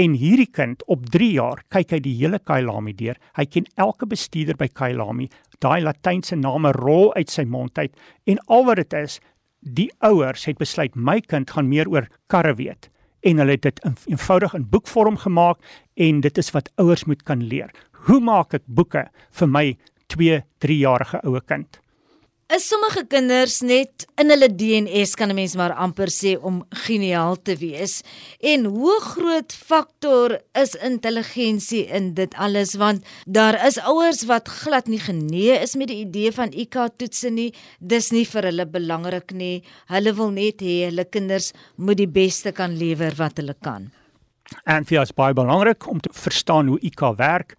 En 0.00 0.14
hierdie 0.16 0.48
kind 0.48 0.80
op 0.88 1.08
3 1.12 1.26
jaar 1.34 1.60
kyk 1.68 1.90
hy 1.92 1.98
die 2.00 2.14
hele 2.22 2.38
Kailami 2.40 2.94
deur. 2.96 3.18
Hy 3.36 3.44
ken 3.52 3.66
elke 3.76 4.06
bestuurder 4.08 4.56
by 4.56 4.70
Kailami. 4.72 5.26
Daai 5.60 5.82
latynse 5.84 6.38
name 6.40 6.72
rol 6.78 7.10
uit 7.18 7.28
sy 7.28 7.44
mond 7.44 7.76
uit 7.76 7.92
en 8.30 8.40
al 8.48 8.64
wat 8.68 8.80
dit 8.80 8.96
is, 8.96 9.18
die 9.60 9.90
ouers 10.06 10.46
het 10.48 10.60
besluit 10.62 10.96
my 10.96 11.18
kind 11.20 11.50
gaan 11.52 11.68
meer 11.68 11.90
oor 11.92 12.08
karre 12.32 12.54
weet 12.56 12.88
en 13.28 13.42
hulle 13.42 13.58
het 13.58 13.66
dit 13.66 13.82
eenvoudig 14.08 14.54
in 14.56 14.64
boekvorm 14.72 15.18
gemaak 15.20 15.60
en 16.00 16.22
dit 16.24 16.40
is 16.40 16.48
wat 16.56 16.70
ouers 16.80 17.04
moet 17.04 17.26
kan 17.28 17.44
leer. 17.44 17.68
Hoe 18.08 18.22
maak 18.24 18.56
ek 18.56 18.64
boeke 18.64 19.04
vir 19.36 19.52
my 19.52 19.66
2, 20.08 20.40
3 20.64 20.78
jarige 20.80 21.20
ouer 21.28 21.44
kind? 21.44 21.76
Is 22.50 22.64
sommige 22.66 23.04
kinders 23.06 23.60
net 23.62 24.08
in 24.18 24.32
hulle 24.32 24.48
DNS 24.50 25.12
kan 25.14 25.30
'n 25.30 25.36
mens 25.38 25.52
maar 25.54 25.70
amper 25.70 26.10
sê 26.10 26.32
om 26.34 26.64
geniaal 26.86 27.36
te 27.42 27.54
wees. 27.56 28.02
En 28.42 28.64
hoe 28.64 29.00
groot 29.00 29.52
faktor 29.52 30.40
is 30.52 30.74
intelligensie 30.74 31.86
in 31.86 32.14
dit 32.14 32.34
alles 32.34 32.74
want 32.74 33.06
daar 33.24 33.54
is 33.66 33.78
ouers 33.78 34.24
wat 34.26 34.48
glad 34.48 34.86
nie 34.88 34.98
genee 34.98 35.62
is 35.62 35.76
met 35.76 35.88
die 35.88 36.02
idee 36.02 36.32
van 36.32 36.50
IQ 36.50 36.90
toetse 36.96 37.30
nie. 37.30 37.54
Dis 37.78 38.10
nie 38.10 38.26
vir 38.26 38.42
hulle 38.42 38.66
belangrik 38.66 39.30
nie. 39.30 39.62
Hulle 39.86 40.12
wil 40.12 40.30
net 40.30 40.60
hê 40.60 40.90
hulle 40.90 41.04
kinders 41.04 41.52
moet 41.76 42.02
die 42.02 42.10
beste 42.10 42.52
kan 42.52 42.74
lewer 42.76 43.14
wat 43.14 43.36
hulle 43.36 43.54
kan. 43.62 43.92
En 44.66 44.84
vir 44.84 45.00
ons 45.00 45.14
baie 45.14 45.34
belangrik 45.34 45.86
om 45.86 46.00
te 46.00 46.10
verstaan 46.12 46.66
hoe 46.66 46.82
IQ 46.82 47.14
werk. 47.16 47.54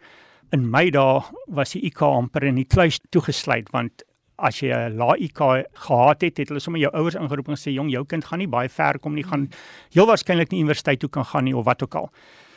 In 0.51 0.69
my 0.69 0.89
dae 0.89 1.23
was 1.47 1.71
die 1.71 1.85
IQ 1.87 2.01
amper 2.01 2.43
in 2.43 2.55
die 2.55 2.67
kluis 2.67 2.99
toegesluit 3.09 3.71
want 3.71 4.03
as 4.41 4.59
jy 4.59 4.73
'n 4.73 4.97
lae 4.97 5.17
IQ 5.27 5.65
gehad 5.73 6.21
het, 6.21 6.37
het 6.37 6.47
hulle 6.49 6.59
sommer 6.59 6.81
jou 6.81 6.91
ouers 6.93 7.15
ingeroep 7.15 7.47
en 7.47 7.55
gesê 7.55 7.73
jong, 7.73 7.91
jou 7.91 8.05
kind 8.05 8.25
gaan 8.25 8.39
nie 8.39 8.47
baie 8.47 8.69
ver 8.69 8.99
kom 8.99 9.13
nie, 9.13 9.23
gaan 9.23 9.49
heel 9.93 10.07
waarskynlik 10.07 10.51
nie 10.51 10.61
universiteit 10.61 10.99
toe 10.99 11.09
kan 11.09 11.25
gaan 11.25 11.43
nie 11.43 11.55
of 11.55 11.65
wat 11.65 11.83
ook 11.83 11.95
al. 11.95 12.09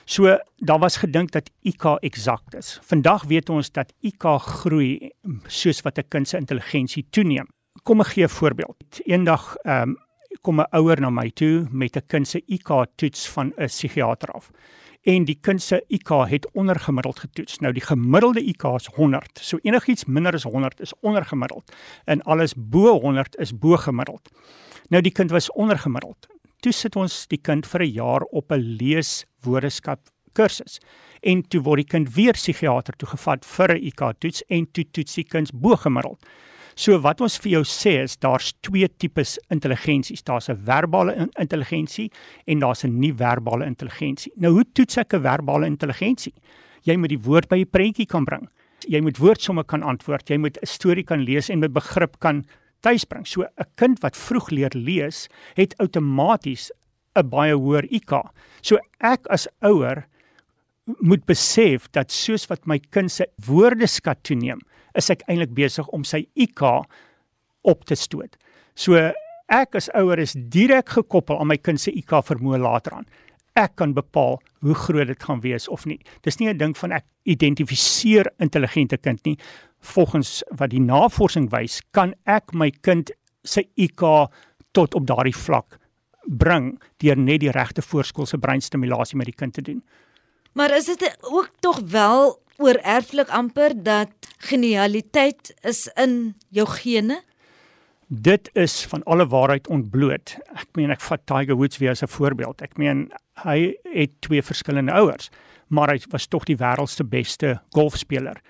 So 0.07 0.39
daar 0.57 0.79
was 0.79 0.97
gedink 0.97 1.31
dat 1.33 1.51
IQ 1.63 1.99
eksakt 2.01 2.55
is. 2.55 2.79
Vandag 2.83 3.25
weet 3.25 3.49
ons 3.49 3.71
dat 3.73 3.93
IQ 4.03 4.39
groei 4.39 5.11
soos 5.47 5.81
wat 5.83 5.99
'n 5.99 6.09
kind 6.09 6.29
se 6.29 6.37
intelligensie 6.37 7.07
toeneem. 7.11 7.47
Kom 7.83 8.01
ek 8.01 8.07
gee 8.07 8.25
'n 8.25 8.29
voorbeeld. 8.29 9.01
Eendag 9.05 9.57
ehm 9.65 9.83
um, 9.89 9.97
kom 10.43 10.61
'n 10.61 10.67
ouer 10.71 11.01
na 11.01 11.11
my 11.11 11.31
toe 11.31 11.67
met 11.71 11.97
'n 11.97 12.07
kind 12.07 12.29
se 12.29 12.43
IQ 12.47 12.87
toets 12.97 13.29
van 13.29 13.53
'n 13.57 13.67
psigiater 13.67 14.29
af. 14.29 14.51
En 15.05 15.25
die 15.29 15.37
kind 15.41 15.63
se 15.63 15.83
IQ 15.93 16.11
het 16.31 16.47
ondergemiddeld 16.53 17.19
getoets. 17.21 17.59
Nou 17.61 17.73
die 17.77 17.85
gemiddelde 17.85 18.41
IQ 18.41 18.65
is 18.75 18.89
100. 18.97 19.41
So 19.43 19.59
enigiets 19.63 20.05
minder 20.05 20.35
as 20.35 20.47
100 20.49 20.81
is 20.81 20.95
ondergemiddeld 21.01 21.73
en 22.05 22.23
alles 22.23 22.55
bo 22.57 22.99
100 23.01 23.37
is 23.37 23.53
bo 23.59 23.77
gemiddeld. 23.77 24.31
Nou 24.89 25.03
die 25.03 25.13
kind 25.13 25.31
was 25.31 25.51
ondergemiddeld. 25.53 26.29
Toe 26.61 26.73
sit 26.73 26.97
ons 26.97 27.27
die 27.29 27.41
kind 27.41 27.67
vir 27.67 27.83
'n 27.83 27.93
jaar 27.93 28.23
op 28.23 28.53
'n 28.53 28.77
leeswoordeskat 28.81 30.01
kursus 30.33 30.81
en 31.21 31.43
toe 31.49 31.61
word 31.61 31.85
die 31.85 31.91
kind 31.91 32.15
weer 32.15 32.33
psigiater 32.33 32.97
toe 32.97 33.09
gevat 33.09 33.45
vir 33.45 33.75
'n 33.75 33.85
IQ 33.85 34.13
toets 34.19 34.43
en 34.49 34.67
toe 34.73 34.85
toets 34.91 35.15
die 35.15 35.25
kind 35.25 35.53
bo 35.53 35.77
gemiddeld. 35.77 36.25
So 36.75 36.99
wat 36.99 37.21
ons 37.23 37.37
vir 37.39 37.53
jou 37.53 37.63
sê 37.69 38.01
is 38.03 38.17
daar's 38.19 38.53
twee 38.67 38.89
tipes 38.99 39.37
intelligensies. 39.55 40.23
Daar's 40.23 40.49
'n 40.49 40.57
verbale 40.57 41.29
intelligensie 41.39 42.11
en 42.47 42.59
daar's 42.59 42.85
'n 42.85 42.99
nie-verbale 42.99 43.65
intelligensie. 43.65 44.33
Nou 44.37 44.53
hoe 44.53 44.65
toets 44.73 44.97
ek 44.97 45.15
'n 45.15 45.23
verbale 45.23 45.67
intelligensie? 45.67 46.35
Jy 46.83 46.97
moet 46.97 47.09
die 47.09 47.23
woord 47.23 47.49
by 47.49 47.59
'n 47.59 47.71
prentjie 47.71 48.07
kan 48.07 48.25
bring. 48.25 48.49
Jy 48.89 49.01
moet 49.01 49.19
woordsomme 49.19 49.65
kan 49.65 49.83
antwoord, 49.83 50.29
jy 50.29 50.37
moet 50.37 50.59
'n 50.63 50.67
storie 50.67 51.05
kan 51.05 51.21
lees 51.21 51.49
en 51.49 51.61
met 51.61 51.73
begrip 51.73 52.19
kan 52.19 52.45
tuisbring. 52.83 53.27
So 53.27 53.43
'n 53.43 53.67
kind 53.77 54.01
wat 54.01 54.17
vroeg 54.17 54.51
leer 54.51 54.73
lees, 54.75 55.29
het 55.55 55.75
outomaties 55.79 56.71
'n 57.17 57.29
baie 57.29 57.55
hoër 57.55 57.85
IQ. 57.91 58.31
So 58.63 58.79
ek 59.01 59.27
as 59.31 59.49
ouer 59.63 60.07
moet 61.01 61.25
besef 61.25 61.89
dat 61.93 62.13
soos 62.13 62.47
wat 62.47 62.67
my 62.67 62.79
kind 62.79 63.11
se 63.11 63.27
woordeskat 63.47 64.23
toeneem, 64.23 64.61
is 64.95 65.11
ek 65.11 65.25
eintlik 65.29 65.55
besig 65.55 65.89
om 65.89 66.05
sy 66.05 66.25
IQ 66.35 66.63
op 67.65 67.85
te 67.89 67.97
stoot. 67.99 68.37
So 68.75 68.99
ek 69.53 69.77
as 69.79 69.91
ouer 69.95 70.21
is 70.23 70.35
direk 70.35 70.95
gekoppel 70.97 71.39
aan 71.41 71.51
my 71.53 71.59
kind 71.61 71.81
se 71.81 71.93
IQ 71.93 72.21
vermoë 72.31 72.61
later 72.63 73.01
aan. 73.01 73.09
Ek 73.55 73.77
kan 73.79 73.95
bepaal 73.95 74.41
hoe 74.65 74.75
groot 74.75 75.07
dit 75.07 75.23
gaan 75.23 75.43
wees 75.45 75.69
of 75.69 75.85
nie. 75.87 76.01
Dis 76.23 76.39
nie 76.41 76.49
'n 76.49 76.59
ding 76.59 76.77
van 76.77 76.93
ek 76.93 77.05
identifiseer 77.25 78.27
intelligente 78.39 78.97
kind 78.97 79.25
nie. 79.25 79.39
Volgens 79.81 80.43
wat 80.59 80.71
die 80.71 80.81
navorsing 80.81 81.51
wys, 81.51 81.81
kan 81.93 82.15
ek 82.27 82.55
my 82.55 82.71
kind 82.71 83.11
se 83.45 83.63
IQ 83.77 84.29
tot 84.73 84.95
op 84.95 85.07
daardie 85.07 85.37
vlak 85.37 85.79
bring 86.27 86.81
deur 87.03 87.17
net 87.17 87.41
die 87.41 87.53
regte 87.53 87.83
voorskoolse 87.83 88.39
breinstimulasie 88.39 89.17
met 89.17 89.27
die 89.27 89.37
kind 89.37 89.55
te 89.55 89.63
doen. 89.63 89.83
Maar 90.53 90.77
is 90.77 90.87
dit 90.87 91.19
ook 91.21 91.51
tog 91.61 91.81
wel 91.81 92.39
oor 92.59 92.79
erflik 92.83 93.29
amper 93.29 93.75
dat 93.83 94.11
genialiteit 94.39 95.55
is 95.63 95.87
in 95.97 96.35
jou 96.55 96.67
gene? 96.67 97.23
Dit 98.09 98.51
is 98.53 98.85
van 98.85 99.03
alle 99.03 99.27
waarheid 99.27 99.69
ontbloot. 99.69 100.37
Ek 100.55 100.69
meen 100.79 100.93
ek 100.93 101.03
vat 101.03 101.25
Tiger 101.27 101.57
Woods 101.57 101.81
weer 101.81 101.91
as 101.91 102.03
'n 102.03 102.13
voorbeeld. 102.13 102.63
Ek 102.63 102.77
meen 102.77 103.11
hy 103.45 103.75
het 103.93 104.11
twee 104.21 104.43
verskillende 104.43 104.93
ouers, 104.93 105.31
maar 105.69 105.89
hy 105.89 106.01
was 106.11 106.27
tog 106.27 106.45
die 106.45 106.57
wêreld 106.57 106.89
se 106.89 107.05
beste 107.05 107.61
golfspeler. 107.71 108.41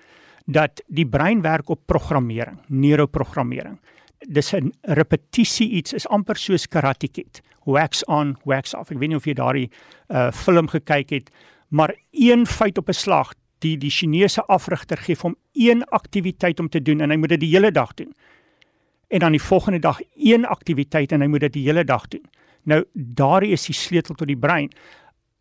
Dat 0.46 0.82
die 0.88 1.06
brein 1.06 1.40
werk 1.42 1.68
op 1.68 1.80
programmering, 1.86 2.58
neuroprogrammering. 2.68 3.80
Dis 4.28 4.52
'n 4.52 4.72
repetisie 4.82 5.70
iets 5.70 5.92
is 5.92 6.08
amper 6.08 6.36
soos 6.36 6.66
karate 6.66 7.08
kid. 7.08 7.40
Wax 7.64 8.04
on, 8.04 8.36
wax 8.44 8.74
off. 8.74 8.90
Ek 8.90 8.98
weet 8.98 9.08
nie 9.08 9.16
of 9.16 9.24
jy 9.24 9.34
daardie 9.34 9.70
uh 10.08 10.32
film 10.32 10.68
gekyk 10.68 11.10
het, 11.10 11.30
maar 11.68 11.94
een 12.10 12.46
feit 12.46 12.78
op 12.78 12.88
'n 12.88 12.92
slag 12.92 13.32
die 13.64 13.74
die 13.80 13.92
Chinese 13.92 14.44
afrigter 14.52 15.00
gee 15.00 15.16
hom 15.20 15.36
een 15.52 15.84
aktiwiteit 15.84 16.60
om 16.60 16.68
te 16.68 16.82
doen 16.82 17.00
en 17.00 17.12
hy 17.12 17.18
moet 17.20 17.36
dit 17.36 17.44
die 17.46 17.52
hele 17.54 17.72
dag 17.74 17.94
doen. 17.98 18.12
En 19.08 19.24
dan 19.24 19.36
die 19.36 19.42
volgende 19.42 19.80
dag 19.84 20.00
een 20.16 20.46
aktiwiteit 20.46 21.12
en 21.12 21.24
hy 21.24 21.28
moet 21.30 21.46
dit 21.48 21.56
die 21.58 21.66
hele 21.68 21.84
dag 21.84 22.08
doen. 22.12 22.24
Nou 22.64 22.82
daardie 22.92 23.52
is 23.56 23.66
die 23.68 23.76
sleutel 23.76 24.16
tot 24.16 24.28
die 24.28 24.40
brein. 24.40 24.70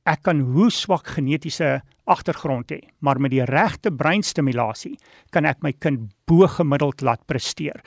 Ek 0.10 0.24
kan 0.28 0.42
hoe 0.54 0.70
swak 0.72 1.08
genetiese 1.16 1.82
agtergrond 2.04 2.74
hê, 2.74 2.82
maar 3.00 3.20
met 3.24 3.32
die 3.32 3.46
regte 3.48 3.92
breinstimulasie 3.96 4.98
kan 5.32 5.48
ek 5.48 5.64
my 5.64 5.72
kind 5.80 6.10
bo 6.28 6.48
gemiddeld 6.52 7.02
laat 7.02 7.24
presteer. 7.30 7.80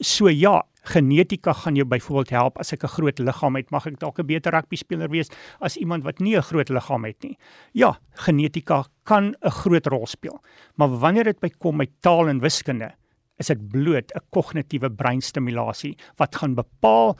So 0.00 0.30
ja, 0.32 0.62
genetika 0.88 1.52
gaan 1.52 1.76
jou 1.76 1.84
byvoorbeeld 1.84 2.30
help 2.32 2.58
as 2.58 2.72
ek 2.72 2.84
'n 2.84 2.88
groot 2.88 3.18
liggaam 3.18 3.56
het, 3.56 3.70
mag 3.70 3.86
ek 3.86 3.98
dalk 4.00 4.18
'n 4.18 4.26
beter 4.26 4.52
rugby 4.52 4.76
speler 4.76 5.10
wees 5.10 5.28
as 5.60 5.76
iemand 5.76 6.04
wat 6.04 6.20
nie 6.20 6.36
'n 6.36 6.42
groot 6.42 6.68
liggaam 6.68 7.04
het 7.04 7.22
nie. 7.22 7.36
Ja, 7.72 7.98
genetika 8.14 8.84
kan 9.04 9.34
'n 9.42 9.50
groot 9.50 9.86
rol 9.86 10.06
speel. 10.06 10.40
Maar 10.76 10.88
wanneer 10.88 11.24
dit 11.24 11.40
by 11.40 11.50
kom 11.58 11.76
met 11.76 11.90
taal 12.00 12.28
en 12.28 12.40
wiskunde, 12.40 12.92
is 13.38 13.48
dit 13.48 13.68
bloot 13.68 14.10
'n 14.14 14.24
kognitiewe 14.30 14.90
breinstimulasie 14.90 15.96
wat 16.16 16.34
gaan 16.34 16.54
bepaal 16.54 17.18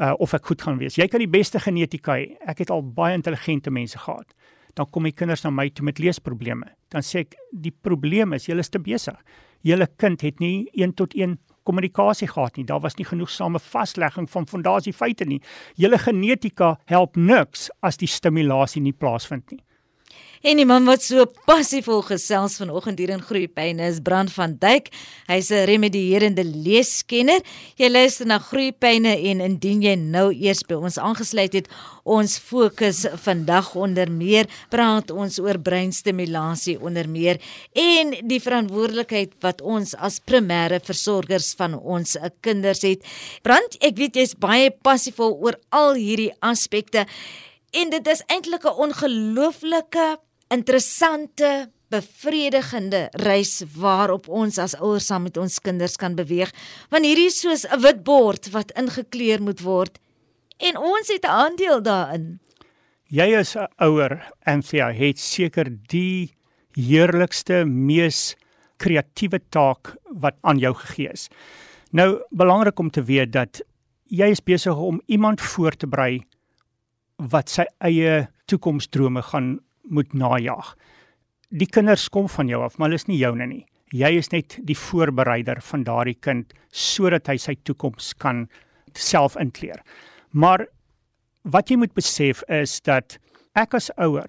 uh, 0.00 0.14
of 0.18 0.34
ek 0.34 0.46
goed 0.46 0.62
gaan 0.62 0.78
wees. 0.78 0.96
Jy 0.96 1.08
kan 1.08 1.20
die 1.20 1.28
beste 1.30 1.58
genetika 1.58 2.12
hê. 2.12 2.36
Ek 2.46 2.58
het 2.58 2.70
al 2.70 2.82
baie 2.82 3.14
intelligente 3.14 3.70
mense 3.70 3.98
gehad. 3.98 4.34
Dan 4.74 4.86
kom 4.90 5.04
die 5.04 5.12
kinders 5.12 5.44
na 5.44 5.50
my 5.50 5.70
toe 5.70 5.84
met 5.84 5.98
leesprobleme. 5.98 6.66
Dan 6.90 7.02
sê 7.02 7.20
ek 7.20 7.34
die 7.52 7.72
probleem 7.72 8.32
is 8.32 8.46
julle 8.46 8.60
is 8.60 8.68
te 8.68 8.78
besig. 8.78 9.16
Julle 9.62 9.88
kind 9.96 10.20
het 10.20 10.40
nie 10.40 10.68
1 10.74 10.94
tot 10.94 11.14
1 11.14 11.38
kommunikasie 11.68 12.28
gehad 12.32 12.56
nie. 12.56 12.66
Daar 12.68 12.80
was 12.80 12.96
nie 12.98 13.06
genoegsame 13.08 13.60
vaslegging 13.60 14.28
van 14.32 14.48
fondasiefeite 14.48 15.28
nie. 15.28 15.40
Julle 15.76 16.00
genetika 16.00 16.76
help 16.88 17.16
niks 17.16 17.68
as 17.84 18.00
die 18.00 18.08
stimulasie 18.08 18.82
nie 18.82 18.96
plaasvind 18.96 19.52
nie. 19.52 19.62
En 20.38 20.60
die 20.60 20.66
man 20.68 20.84
wat 20.86 21.02
so 21.02 21.24
passievol 21.48 22.04
gesels 22.06 22.60
vanoggend 22.60 23.00
hier 23.02 23.10
in 23.10 23.22
Groepyne 23.26 23.82
is 23.82 23.98
Brand 24.06 24.30
van 24.30 24.52
Duyk. 24.62 24.92
Hy's 25.26 25.50
'n 25.50 25.66
remedierende 25.66 26.44
leeskenner. 26.44 27.42
Jy 27.74 27.88
luister 27.90 28.26
na 28.26 28.38
Groepyne 28.38 29.18
en 29.18 29.40
indien 29.40 29.82
jy 29.82 29.96
nou 29.96 30.30
eers 30.32 30.62
by 30.62 30.74
ons 30.74 30.98
aangesluit 30.98 31.52
het, 31.52 31.68
ons 32.04 32.38
fokus 32.38 33.06
vandag 33.14 33.74
onder 33.74 34.10
meer 34.10 34.46
praat 34.70 35.10
ons 35.10 35.38
oor 35.38 35.58
breinstimulasie 35.58 36.80
onder 36.80 37.08
meer 37.08 37.40
en 37.72 38.14
die 38.28 38.40
verantwoordelikheid 38.40 39.32
wat 39.40 39.60
ons 39.60 39.94
as 39.94 40.20
primêre 40.20 40.80
versorgers 40.80 41.54
van 41.54 41.74
ons 41.74 42.16
kinders 42.40 42.82
het. 42.82 43.02
Brand, 43.42 43.76
ek 43.80 43.96
weet 43.96 44.14
jy's 44.14 44.34
baie 44.34 44.70
passievol 44.70 45.34
oor 45.42 45.58
al 45.70 45.94
hierdie 45.94 46.32
aspekte. 46.40 47.06
En 47.72 47.90
dit 47.90 48.06
is 48.06 48.22
eintlik 48.28 48.64
'n 48.64 48.78
ongelooflike 48.86 50.27
interessante 50.50 51.70
bevredigende 51.88 53.08
reis 53.24 53.62
waarop 53.76 54.28
ons 54.28 54.58
as 54.58 54.74
ouers 54.76 55.06
saam 55.08 55.22
met 55.28 55.36
ons 55.40 55.60
kinders 55.64 55.96
kan 55.96 56.16
beweeg 56.18 56.52
want 56.92 57.04
hierdie 57.04 57.30
is 57.30 57.40
soos 57.40 57.64
'n 57.64 57.80
wit 57.80 58.04
bord 58.04 58.50
wat 58.52 58.72
ingekleur 58.76 59.40
moet 59.42 59.60
word 59.60 59.98
en 60.58 60.76
ons 60.76 61.08
het 61.08 61.24
'n 61.24 61.36
aandeel 61.44 61.82
daarin. 61.82 62.40
Jy 63.08 63.36
as 63.36 63.56
'n 63.56 63.68
ouer 63.78 64.20
Anthea 64.44 64.92
het 64.92 65.18
seker 65.18 65.66
die 65.88 66.34
heerlikste 66.76 67.64
mees 67.64 68.36
kreatiewe 68.76 69.40
taak 69.50 69.96
wat 70.20 70.36
aan 70.42 70.58
jou 70.58 70.74
gegee 70.74 71.10
is. 71.12 71.28
Nou 71.90 72.20
belangrik 72.30 72.78
om 72.78 72.90
te 72.90 73.02
weet 73.02 73.32
dat 73.32 73.62
jy 74.06 74.30
is 74.30 74.44
besig 74.44 74.76
om 74.76 75.00
iemand 75.06 75.40
voor 75.40 75.72
te 75.72 75.86
berei 75.86 76.20
wat 77.16 77.48
sy 77.48 77.64
eie 77.80 78.28
toekomsdrome 78.46 79.22
gaan 79.22 79.58
moet 79.90 80.14
najag. 80.14 80.74
Die 81.50 81.66
kinders 81.66 82.08
kom 82.08 82.28
van 82.28 82.48
jou 82.48 82.62
af, 82.62 82.76
maar 82.78 82.88
hulle 82.88 83.00
is 83.00 83.08
nie 83.08 83.18
joune 83.18 83.46
nie. 83.46 83.64
Jy 83.96 84.10
is 84.20 84.32
net 84.32 84.58
die 84.68 84.76
voorbereider 84.76 85.62
van 85.64 85.84
daardie 85.84 86.18
kind 86.20 86.52
sodat 86.70 87.28
hy 87.28 87.38
sy 87.40 87.54
toekoms 87.64 88.12
kan 88.20 88.48
self 88.94 89.36
inkleer. 89.40 89.80
Maar 90.32 90.66
wat 91.48 91.70
jy 91.70 91.78
moet 91.80 91.94
besef 91.96 92.42
is 92.52 92.80
dat 92.84 93.16
ek 93.56 93.74
as 93.74 93.88
ouer 93.96 94.28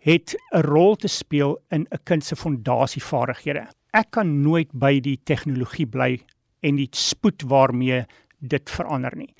het 0.00 0.36
'n 0.52 0.62
rol 0.62 0.96
te 0.96 1.08
speel 1.08 1.58
in 1.70 1.86
'n 1.90 2.04
kind 2.04 2.24
se 2.24 2.36
fondasievaardighede. 2.36 3.68
Ek 3.92 4.10
kan 4.10 4.42
nooit 4.42 4.70
by 4.72 5.00
die 5.00 5.20
tegnologie 5.24 5.86
bly 5.86 6.20
en 6.62 6.76
die 6.76 6.88
spoed 6.92 7.42
waarmee 7.42 8.06
dit 8.40 8.70
verander 8.70 9.16
nie. 9.16 9.34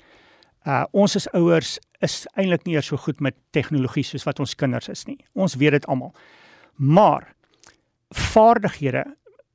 Uh 0.69 0.85
ons 0.93 1.15
as 1.17 1.27
ouers 1.33 1.77
is 2.05 2.21
eintlik 2.37 2.65
nie 2.67 2.75
eers 2.77 2.91
so 2.91 2.99
goed 3.01 3.21
met 3.25 3.37
tegnologie 3.55 4.05
soos 4.05 4.27
wat 4.27 4.39
ons 4.43 4.55
kinders 4.55 4.89
is 4.91 5.05
nie. 5.07 5.17
Ons 5.33 5.57
weet 5.57 5.79
dit 5.79 5.87
almal. 5.89 6.13
Maar 6.77 7.31
vaardighede 8.15 9.05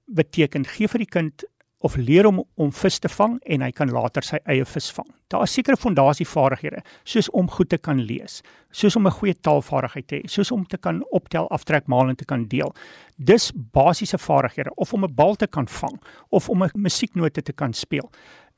beteken 0.07 0.67
gee 0.75 0.91
vir 0.91 1.05
die 1.05 1.13
kind 1.19 1.45
of 1.85 1.99
leer 2.01 2.25
hom 2.25 2.41
om 2.57 2.71
vis 2.73 2.97
te 2.99 3.11
vang 3.13 3.37
en 3.53 3.63
hy 3.63 3.71
kan 3.77 3.91
later 3.93 4.25
sy 4.25 4.39
eie 4.51 4.65
vis 4.65 4.89
vang. 4.97 5.09
Daar 5.33 5.45
is 5.45 5.53
sekere 5.57 5.77
fondasievaardighede 5.77 6.81
soos 7.05 7.29
om 7.37 7.51
goed 7.53 7.69
te 7.75 7.79
kan 7.79 8.01
lees, 8.09 8.41
soos 8.73 8.97
om 8.97 9.07
'n 9.07 9.17
goeie 9.19 9.35
taalvaardigheid 9.35 10.07
te 10.09 10.17
hê, 10.17 10.29
soos 10.29 10.51
om 10.51 10.65
te 10.65 10.79
kan 10.79 11.03
optel, 11.13 11.47
aftrek, 11.51 11.87
maal 11.87 12.09
en 12.09 12.17
te 12.17 12.25
kan 12.25 12.49
deel. 12.49 12.75
Dis 13.19 13.53
basiese 13.53 14.19
vaardighede 14.19 14.75
of 14.77 14.93
om 14.95 15.05
'n 15.05 15.15
bal 15.15 15.35
te 15.35 15.47
kan 15.47 15.69
vang 15.69 16.01
of 16.31 16.49
om 16.49 16.65
'n 16.65 16.71
musieknote 16.75 17.43
te 17.43 17.53
kan 17.53 17.73
speel. 17.73 18.11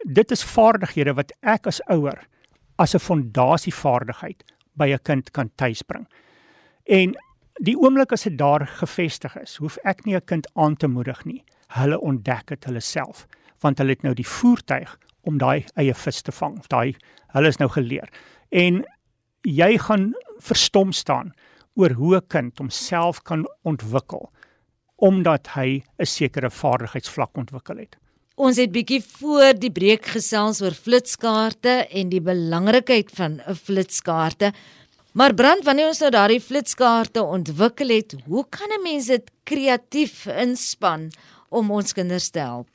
Dit 0.04 0.30
is 0.30 0.44
vaardighede 0.44 1.14
wat 1.14 1.32
ek 1.42 1.66
as 1.66 1.80
ouer 1.88 2.26
as 2.78 2.94
'n 2.94 2.98
fondasievaardigheid 2.98 4.44
by 4.76 4.92
'n 4.92 5.02
kind 5.02 5.30
kan 5.30 5.50
tuisbring. 5.56 6.06
En 6.84 7.16
die 7.62 7.76
oomblik 7.76 8.12
as 8.12 8.22
dit 8.22 8.38
daar 8.38 8.66
gevestig 8.66 9.36
is, 9.36 9.56
hoef 9.56 9.78
ek 9.84 10.04
nie 10.04 10.14
'n 10.14 10.24
kind 10.24 10.46
aan 10.54 10.76
te 10.76 10.88
moedig 10.88 11.24
nie. 11.24 11.44
Hulle 11.68 12.00
ontdek 12.00 12.46
dit 12.46 12.64
hulle 12.64 12.80
self, 12.80 13.26
want 13.60 13.78
hulle 13.78 13.90
het 13.90 14.02
nou 14.02 14.14
die 14.14 14.26
voertuig 14.26 14.98
om 15.22 15.38
daai 15.38 15.64
eie 15.74 15.94
vis 15.94 16.22
te 16.22 16.32
vang. 16.32 16.60
Daai 16.68 16.94
hulle 17.34 17.48
is 17.48 17.58
nou 17.58 17.68
geleer. 17.68 18.08
En 18.50 18.84
jy 19.42 19.78
gaan 19.78 20.14
verstom 20.38 20.92
staan 20.92 21.32
oor 21.74 21.90
hoe 21.90 22.16
'n 22.16 22.26
kind 22.28 22.58
homself 22.58 23.22
kan 23.22 23.46
ontwikkel 23.62 24.30
omdat 24.98 25.48
hy 25.48 25.82
'n 25.98 26.06
sekere 26.06 26.50
vaardigheidsvlak 26.50 27.36
ontwikkel 27.36 27.76
het. 27.76 27.96
Ons 28.36 28.58
het 28.60 28.68
bietjie 28.68 29.00
voor 29.00 29.54
die 29.56 29.70
breek 29.72 30.10
gesels 30.12 30.58
oor 30.60 30.74
flitskaarte 30.76 31.86
en 31.88 32.10
die 32.12 32.20
belangrikheid 32.20 33.08
van 33.16 33.40
'n 33.40 33.54
flitskaarte. 33.56 34.52
Maar 35.12 35.34
brand 35.34 35.64
wanneer 35.64 35.88
ons 35.88 36.00
nou 36.00 36.10
daardie 36.10 36.40
flitskaarte 36.40 37.22
ontwikkel 37.22 37.88
het, 37.88 38.14
hoe 38.26 38.44
kan 38.50 38.68
'n 38.68 38.82
mens 38.82 39.06
dit 39.06 39.30
kreatief 39.44 40.26
inspann 40.26 41.10
om 41.48 41.70
ons 41.70 41.92
kinders 41.92 42.28
te 42.28 42.38
help? 42.38 42.68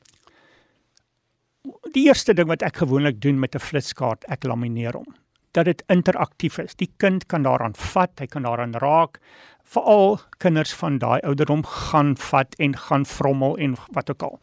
Die 1.92 2.06
eerste 2.06 2.34
ding 2.34 2.48
wat 2.48 2.62
ek 2.62 2.76
gewoonlik 2.76 3.20
doen 3.20 3.38
met 3.38 3.54
'n 3.54 3.60
flitskaart, 3.60 4.24
ek 4.28 4.42
lamineer 4.44 4.92
hom. 4.92 5.14
Dat 5.52 5.64
dit 5.64 5.82
interaktief 5.86 6.58
is. 6.58 6.74
Die 6.74 6.90
kind 6.96 7.26
kan 7.26 7.42
daaraan 7.42 7.74
vat, 7.74 8.10
hy 8.18 8.26
kan 8.26 8.42
daaraan 8.42 8.74
raak. 8.74 9.20
Veral 9.62 10.18
kinders 10.38 10.72
van 10.72 10.98
daai 10.98 11.20
ouderdom 11.20 11.64
gaan 11.64 12.16
vat 12.16 12.54
en 12.58 12.76
gaan 12.76 13.06
vrommel 13.06 13.56
en 13.56 13.76
wat 13.92 14.10
ook 14.10 14.22
al. 14.22 14.40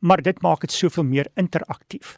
Maar 0.00 0.22
dit 0.22 0.42
maak 0.42 0.60
dit 0.60 0.72
soveel 0.72 1.04
meer 1.04 1.28
interaktief. 1.34 2.16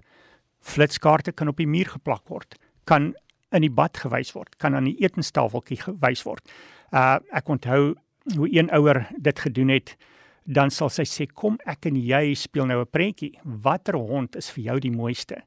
Flitskaarte 0.60 1.32
kan 1.32 1.48
op 1.48 1.56
die 1.56 1.66
muur 1.66 1.86
geplak 1.86 2.28
word, 2.28 2.58
kan 2.84 3.14
in 3.50 3.64
die 3.64 3.72
bad 3.72 3.96
gewys 3.96 4.32
word, 4.32 4.56
kan 4.58 4.74
aan 4.74 4.84
die 4.84 4.98
etenstafeltjie 5.00 5.80
gewys 5.80 6.22
word. 6.22 6.44
Uh 6.92 7.18
ek 7.32 7.48
onthou 7.48 7.94
hoe 8.36 8.48
een 8.52 8.70
ouer 8.70 9.06
dit 9.16 9.38
gedoen 9.38 9.68
het 9.68 9.96
dan 10.44 10.70
sal 10.70 10.90
sy 10.90 11.04
sê 11.06 11.26
kom 11.26 11.58
ek 11.68 11.86
en 11.90 11.96
jy 11.96 12.34
speel 12.34 12.66
nou 12.66 12.80
'n 12.80 12.90
prentjie. 12.90 13.38
Watter 13.44 13.94
hond 13.94 14.36
is 14.36 14.50
vir 14.50 14.64
jou 14.64 14.78
die 14.80 14.90
mooiste? 14.90 15.42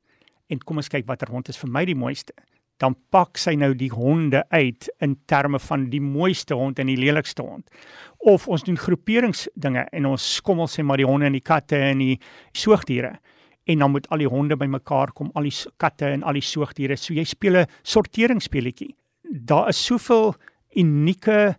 En 0.49 0.59
kom 0.59 0.77
ons 0.77 0.87
kyk 0.87 1.05
watter 1.07 1.29
hond 1.29 1.49
is 1.49 1.57
vir 1.57 1.69
my 1.69 1.85
die 1.85 1.95
mooiste. 1.95 2.33
Dan 2.81 2.95
pak 3.13 3.37
sy 3.37 3.53
nou 3.55 3.73
die 3.77 3.91
honde 3.93 4.43
uit 4.49 4.89
in 4.99 5.15
terme 5.29 5.59
van 5.59 5.89
die 5.89 6.01
mooiste 6.01 6.55
hond 6.57 6.79
en 6.79 6.87
die 6.87 6.97
lelikste 6.97 7.45
hond. 7.45 7.69
Of 8.17 8.47
ons 8.47 8.63
doen 8.63 8.77
groeperingsdinge 8.79 9.85
en 9.91 10.05
ons 10.05 10.35
skommel 10.39 10.67
sê 10.67 10.83
maar 10.83 10.97
die 10.97 11.07
honde 11.07 11.29
en 11.29 11.37
die 11.37 11.43
katte 11.43 11.77
en 11.77 11.99
die 11.99 12.19
soogdiere. 12.51 13.17
En 13.65 13.79
dan 13.79 13.91
moet 13.91 14.09
al 14.09 14.17
die 14.17 14.27
honde 14.27 14.57
bymekaar 14.59 15.13
kom, 15.15 15.31
al 15.35 15.47
die 15.47 15.55
katte 15.77 16.09
en 16.11 16.23
al 16.23 16.39
die 16.39 16.43
soogdiere. 16.43 16.97
So 16.97 17.13
jy 17.13 17.23
speel 17.23 17.57
'n 17.57 17.67
sorteringsspeletjie. 17.83 18.95
Daar 19.23 19.69
is 19.69 19.85
soveel 19.85 20.35
unieke 20.75 21.55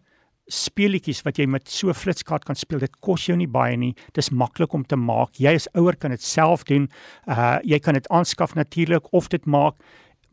speletjies 0.50 1.22
wat 1.24 1.38
jy 1.40 1.46
met 1.48 1.68
so 1.68 1.88
'n 1.88 1.94
flitskaart 1.94 2.44
kan 2.44 2.56
speel. 2.56 2.78
Dit 2.78 3.00
kos 3.00 3.26
jou 3.26 3.36
nie 3.36 3.48
baie 3.48 3.76
nie. 3.76 3.94
Dis 4.12 4.30
maklik 4.30 4.72
om 4.72 4.84
te 4.84 4.96
maak. 4.96 5.34
Jy 5.38 5.54
as 5.54 5.68
ouer 5.74 5.96
kan 5.96 6.10
dit 6.10 6.22
self 6.22 6.64
doen. 6.64 6.88
Uh 7.26 7.58
jy 7.64 7.78
kan 7.78 7.94
dit 7.94 8.08
aanskaf 8.08 8.54
natuurlik 8.54 9.12
of 9.12 9.28
dit 9.28 9.44
maak. 9.46 9.74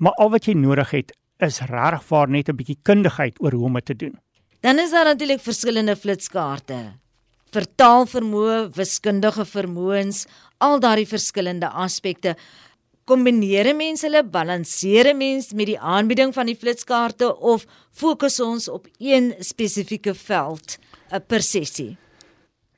Maar 0.02 0.18
al 0.18 0.32
wat 0.34 0.48
jy 0.50 0.56
nodig 0.58 0.96
het 0.96 1.14
is 1.46 1.60
regtig 1.70 2.08
waar 2.10 2.30
net 2.30 2.50
'n 2.50 2.58
bietjie 2.58 2.80
kundigheid 2.82 3.38
oor 3.42 3.54
hoe 3.54 3.66
om 3.66 3.74
dit 3.74 3.86
te 3.86 3.96
doen. 3.96 4.18
Dan 4.60 4.80
is 4.80 4.92
daar 4.92 5.06
natuurlik 5.06 5.42
verskillende 5.42 5.96
flitskaarte. 5.96 6.98
Vertaalvermoë, 7.52 8.70
wiskundige 8.74 9.46
vermoëns, 9.46 10.26
al 10.58 10.80
daardie 10.80 11.08
verskillende 11.08 11.70
aspekte 11.70 12.36
kombineer 13.04 13.76
mense 13.76 14.06
hulle 14.06 14.24
balanseer 14.24 15.16
mense 15.16 15.56
met 15.56 15.66
die 15.66 15.80
aanbieding 15.80 16.34
van 16.34 16.46
die 16.46 16.56
flitskaarte 16.56 17.38
of 17.38 17.66
fokus 17.92 18.40
ons 18.40 18.70
op 18.70 18.88
een 18.98 19.34
spesifieke 19.40 20.14
veld 20.14 20.78
'n 21.12 21.24
per 21.28 21.42
sessie 21.42 21.98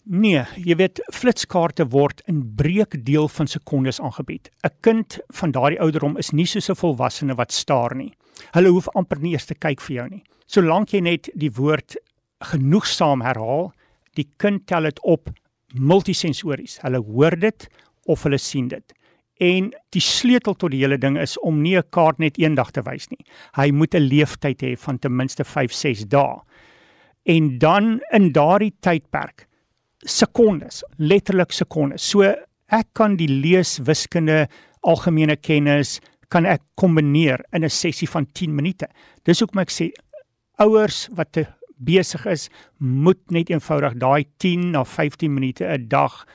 Nee, 0.03 0.41
jy 0.60 0.75
weet 0.75 1.00
flitskaarte 1.15 1.86
word 1.93 2.19
in 2.27 2.41
breekdeel 2.57 3.29
van 3.31 3.48
sekondes 3.48 4.01
aangebied. 4.03 4.50
'n 4.63 4.72
Kind 4.81 5.19
van 5.31 5.51
daardie 5.51 5.79
ouderdom 5.79 6.17
is 6.17 6.31
nie 6.31 6.45
soos 6.45 6.69
'n 6.69 6.75
volwassene 6.75 7.36
wat 7.36 7.51
staar 7.51 7.95
nie. 7.95 8.12
Hulle 8.51 8.69
hoef 8.69 8.89
amper 8.95 9.19
nie 9.19 9.31
eers 9.31 9.45
te 9.45 9.55
kyk 9.55 9.79
vir 9.79 9.95
jou 9.95 10.10
nie. 10.10 10.24
Solank 10.45 10.89
jy 10.91 11.00
net 11.00 11.29
die 11.36 11.51
woord 11.51 11.95
genoegsaam 12.41 13.22
herhaal, 13.22 13.72
die 14.15 14.27
kind 14.38 14.67
tel 14.67 14.83
dit 14.83 15.00
op 15.03 15.29
multisensories. 15.74 16.79
Hulle 16.81 17.00
hoor 17.00 17.39
dit 17.39 17.69
of 18.05 18.24
hulle 18.24 18.38
sien 18.38 18.67
dit. 18.67 18.93
En 19.39 19.72
die 19.91 20.01
sleutel 20.01 20.53
tot 20.53 20.72
die 20.72 20.81
hele 20.81 20.98
ding 20.98 21.17
is 21.17 21.39
om 21.39 21.62
nie 21.62 21.77
'n 21.77 21.89
kaart 21.89 22.19
net 22.19 22.38
eendag 22.38 22.72
te 22.72 22.81
wys 22.81 23.07
nie. 23.10 23.25
Hy 23.55 23.72
moet 23.72 23.95
'n 23.95 24.10
leeftyd 24.10 24.62
hê 24.62 24.77
van 24.77 24.99
ten 24.99 25.15
minste 25.15 25.43
5-6 25.45 26.06
dae. 26.10 26.41
En 27.25 27.58
dan 27.58 28.01
in 28.12 28.32
daardie 28.34 28.73
tydperk 28.82 29.47
sekondes, 30.05 30.83
letterlik 30.97 31.51
sekondes. 31.51 32.03
So 32.03 32.23
ek 32.73 32.93
kan 32.93 33.17
die 33.17 33.29
lees 33.29 33.79
wiskunde 33.85 34.47
algemene 34.83 35.35
kennis 35.35 35.99
kan 36.33 36.45
ek 36.49 36.61
kombineer 36.79 37.43
in 37.53 37.63
'n 37.63 37.69
sessie 37.69 38.09
van 38.09 38.25
10 38.33 38.55
minute. 38.55 38.87
Dis 39.23 39.39
hoekom 39.39 39.61
ek 39.61 39.69
sê 39.69 39.91
ouers 40.59 41.09
wat 41.11 41.37
besig 41.77 42.25
is, 42.25 42.49
moet 42.79 43.19
net 43.31 43.49
eenvoudig 43.49 43.97
daai 43.99 44.25
10 44.39 44.71
na 44.71 44.83
15 44.83 45.33
minute 45.33 45.63
'n 45.65 45.87
dag 45.87 46.25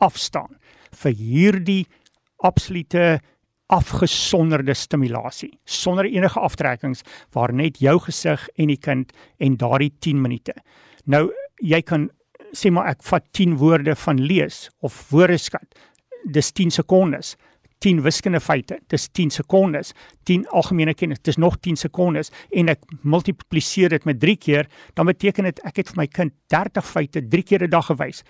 afstaan 0.00 0.56
vir 0.92 1.12
hierdie 1.12 1.86
absolute 2.38 3.20
afgesonderde 3.72 4.74
stimulasie 4.74 5.58
sonder 5.64 6.04
enige 6.04 6.40
aftrekkings 6.40 7.02
waar 7.32 7.52
net 7.52 7.80
jou 7.80 7.98
gesig 7.98 8.48
en 8.58 8.68
die 8.68 8.76
kind 8.76 9.12
en 9.40 9.56
daardie 9.56 9.92
10 10.00 10.20
minute. 10.20 10.52
Nou 11.06 11.30
jy 11.60 11.80
kan 11.82 12.10
sê 12.56 12.70
maar 12.70 12.88
ek 12.94 13.02
vat 13.02 13.26
10 13.32 13.56
woorde 13.60 13.94
van 13.96 14.20
lees 14.20 14.68
of 14.80 15.10
woordeskat. 15.10 15.66
Dis 16.32 16.52
10 16.52 16.70
sekondes. 16.70 17.34
10 17.84 18.00
wiskundige 18.02 18.44
feite, 18.44 18.78
dis 18.88 19.08
10 19.12 19.30
sekondes. 19.30 19.92
10 20.24 20.46
algemene 20.56 20.94
kennis, 20.94 21.20
dis 21.20 21.36
nog 21.36 21.58
10 21.60 21.76
sekondes 21.76 22.32
en 22.56 22.72
ek 22.72 22.80
multipliseer 23.02 23.92
dit 23.92 24.06
met 24.08 24.20
3 24.20 24.36
keer, 24.40 24.70
dan 24.96 25.10
beteken 25.10 25.50
dit 25.50 25.60
ek 25.68 25.82
het 25.82 25.92
vir 25.92 26.00
my 26.00 26.06
kind 26.08 26.32
30 26.54 26.88
feite 26.88 27.22
3 27.28 27.42
keer 27.42 27.66
'n 27.66 27.70
dag 27.70 27.86
gewys 27.86 28.24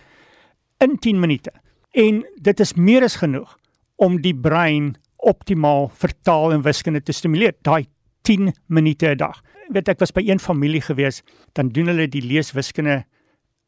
in 0.80 0.98
10 0.98 1.20
minute. 1.20 1.52
En 1.94 2.24
dit 2.42 2.60
is 2.60 2.74
meer 2.74 3.04
as 3.04 3.16
genoeg 3.16 3.58
om 3.96 4.20
die 4.20 4.34
brein 4.34 4.96
optimaal 5.16 5.88
vertaal 5.88 6.52
en 6.52 6.62
wiskunde 6.62 7.02
te 7.02 7.12
stimuleer. 7.12 7.54
Daai 7.62 7.86
10 8.22 8.52
minute 8.66 9.06
'n 9.06 9.16
dag. 9.16 9.42
Weet 9.70 9.88
ek 9.88 10.00
was 10.00 10.12
by 10.12 10.20
een 10.20 10.40
familie 10.40 10.80
gewees, 10.80 11.22
dan 11.52 11.68
doen 11.68 11.86
hulle 11.86 12.08
die 12.08 12.22
leeswiskunde. 12.22 13.04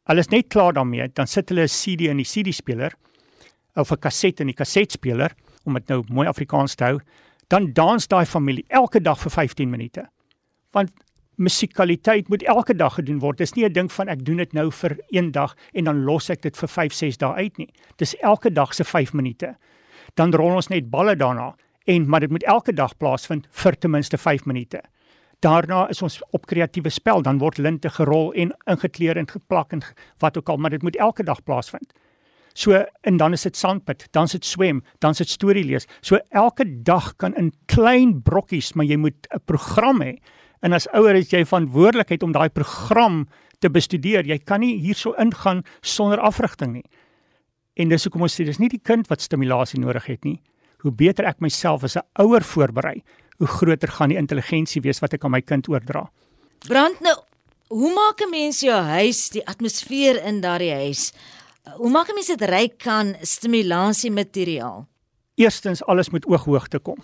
Hulle 0.07 0.23
is 0.23 0.31
net 0.31 0.47
klaar 0.47 0.73
daarmee, 0.73 1.09
dan 1.13 1.27
sit 1.27 1.49
hulle 1.49 1.63
'n 1.63 1.67
CD 1.67 2.07
in 2.07 2.17
die 2.17 2.25
CD-speler 2.25 2.93
of 3.75 3.91
'n 3.91 3.99
kaset 3.99 4.39
in 4.39 4.47
die 4.47 4.55
kasetspeler 4.55 5.35
om 5.65 5.73
dit 5.73 5.87
nou 5.87 6.03
mooi 6.09 6.27
Afrikaans 6.27 6.75
te 6.75 6.83
hou. 6.83 6.99
Dan 7.49 7.73
dans 7.73 8.07
daai 8.07 8.25
familie 8.25 8.65
elke 8.67 9.01
dag 9.01 9.19
vir 9.19 9.31
15 9.31 9.69
minute. 9.69 10.09
Want 10.71 10.91
musikaliteit 11.35 12.29
moet 12.29 12.43
elke 12.43 12.75
dag 12.75 12.93
gedoen 12.93 13.19
word. 13.19 13.37
Dis 13.37 13.53
nie 13.53 13.65
'n 13.65 13.73
ding 13.73 13.91
van 13.91 14.07
ek 14.07 14.25
doen 14.25 14.37
dit 14.37 14.53
nou 14.53 14.71
vir 14.71 14.97
een 15.09 15.31
dag 15.31 15.55
en 15.73 15.83
dan 15.83 16.03
los 16.03 16.29
ek 16.29 16.41
dit 16.41 16.57
vir 16.57 16.67
5, 16.67 16.93
6 16.93 17.17
dae 17.17 17.33
uit 17.33 17.57
nie. 17.57 17.69
Dis 17.97 18.15
elke 18.15 18.49
dag 18.49 18.73
se 18.73 18.83
5 18.83 19.13
minute 19.13 19.55
dan 20.17 20.33
rol 20.33 20.57
ons 20.57 20.71
net 20.73 20.89
balle 20.91 21.15
daarna 21.15 21.51
en 21.87 22.07
maar 22.09 22.23
dit 22.25 22.33
moet 22.33 22.45
elke 22.49 22.73
dag 22.75 22.95
plaasvind 22.99 23.47
vir 23.63 23.77
ten 23.79 23.93
minste 23.93 24.17
5 24.17 24.45
minute. 24.45 24.81
Daarna 25.39 25.87
is 25.89 26.01
ons 26.01 26.17
op 26.33 26.47
kreatiewe 26.49 26.89
spel, 26.89 27.21
dan 27.21 27.37
word 27.37 27.59
linte 27.61 27.89
gerol 27.89 28.31
en 28.33 28.53
ingekleer 28.65 29.17
en 29.17 29.27
geplak 29.29 29.71
en 29.75 29.83
wat 30.23 30.37
ook 30.37 30.49
al, 30.49 30.57
maar 30.57 30.73
dit 30.73 30.81
moet 30.81 30.95
elke 30.95 31.23
dag 31.23 31.43
plaasvind. 31.43 31.93
So 32.57 32.73
en 33.01 33.17
dan 33.17 33.33
is 33.33 33.45
dit 33.45 33.57
sandpit, 33.57 34.07
dan 34.11 34.25
is 34.25 34.31
dit 34.31 34.45
swem, 34.45 34.81
dan 34.99 35.13
is 35.13 35.21
dit 35.21 35.29
storie 35.29 35.63
lees. 35.63 35.85
So 36.01 36.17
elke 36.29 36.65
dag 36.65 37.15
kan 37.21 37.35
in 37.37 37.51
klein 37.69 38.21
brokkies, 38.25 38.73
maar 38.73 38.85
jy 38.85 38.97
moet 38.97 39.27
'n 39.29 39.41
program 39.45 40.01
hê. 40.01 40.17
En 40.61 40.73
as 40.73 40.87
ouer 40.87 41.15
is 41.15 41.29
jy 41.29 41.45
verantwoordelikheid 41.45 42.23
om 42.23 42.31
daai 42.31 42.49
program 42.49 43.27
te 43.59 43.69
bestudeer. 43.69 44.25
Jy 44.25 44.37
kan 44.37 44.59
nie 44.59 44.79
hierso 44.79 45.13
ingaan 45.13 45.63
sonder 45.81 46.19
afrigting 46.19 46.73
nie. 46.73 46.85
En 47.75 47.89
dis 47.89 48.03
hoekom 48.03 48.21
ons 48.21 48.39
sê 48.39 48.45
dis 48.45 48.59
nie 48.59 48.69
die 48.69 48.81
kind 48.83 49.07
wat 49.07 49.21
stimulasie 49.21 49.79
nodig 49.79 50.05
het 50.05 50.23
nie. 50.23 50.41
Hoe 50.81 50.91
beter 50.91 51.25
ek 51.25 51.39
myself 51.41 51.83
as 51.83 51.95
'n 51.95 52.05
ouer 52.15 52.41
voorberei, 52.41 53.03
hoe 53.37 53.47
groter 53.47 53.91
gaan 53.93 54.09
die 54.13 54.17
intelligensie 54.17 54.81
wees 54.81 55.01
wat 55.03 55.13
ek 55.13 55.25
aan 55.25 55.35
my 55.35 55.41
kind 55.41 55.67
oordra. 55.69 56.07
Brand 56.67 57.01
nou, 57.05 57.15
hoe 57.69 57.93
maak 57.93 58.21
'n 58.21 58.29
mens 58.29 58.61
jou 58.61 58.81
huis, 58.81 59.29
die 59.29 59.45
atmosfeer 59.45 60.23
in 60.23 60.41
daardie 60.41 60.73
huis? 60.73 61.13
Hoe 61.77 61.89
maak 61.89 62.09
'n 62.09 62.15
mens 62.15 62.27
dit 62.27 62.41
ryk 62.41 62.87
aan 62.87 63.15
stimulasie 63.21 64.11
materiaal? 64.11 64.87
Eerstens 65.35 65.83
alles 65.83 66.09
moet 66.09 66.25
ooghoogte 66.25 66.79
kom. 66.79 66.97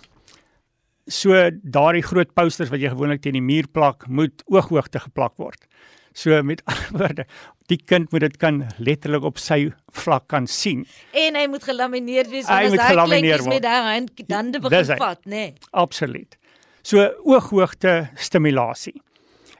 So 1.06 1.50
daardie 1.62 2.02
groot 2.02 2.32
posters 2.34 2.70
wat 2.70 2.80
jy 2.80 2.88
gewoonlik 2.88 3.20
teen 3.22 3.32
die 3.32 3.42
muur 3.42 3.68
plak, 3.68 4.08
moet 4.08 4.42
ooghoogte 4.46 4.98
geplak 4.98 5.36
word. 5.36 5.66
So 6.14 6.42
met 6.46 6.62
ander 6.70 6.90
woorde, 6.98 7.26
die 7.66 7.80
kind 7.80 8.12
moet 8.12 8.22
dit 8.22 8.36
kan 8.38 8.62
letterlik 8.78 9.24
op 9.26 9.40
sy 9.42 9.72
vlak 9.98 10.28
kan 10.30 10.46
sien. 10.46 10.84
En 11.10 11.34
hy 11.34 11.46
moet 11.50 11.64
gelamineer 11.66 12.30
wees 12.30 12.46
want 12.46 12.78
as 12.78 12.86
hy 12.86 12.94
kleintjies 13.00 13.48
met 13.50 13.64
daai 13.64 13.88
hand 13.88 14.22
dan 14.30 14.52
te 14.54 14.60
begin 14.62 14.94
vat, 15.00 15.24
nê. 15.26 15.34
Nee. 15.34 15.54
Absoluut. 15.72 16.38
So 16.86 17.02
ooghoogte 17.24 17.96
stimulasie. 18.14 19.00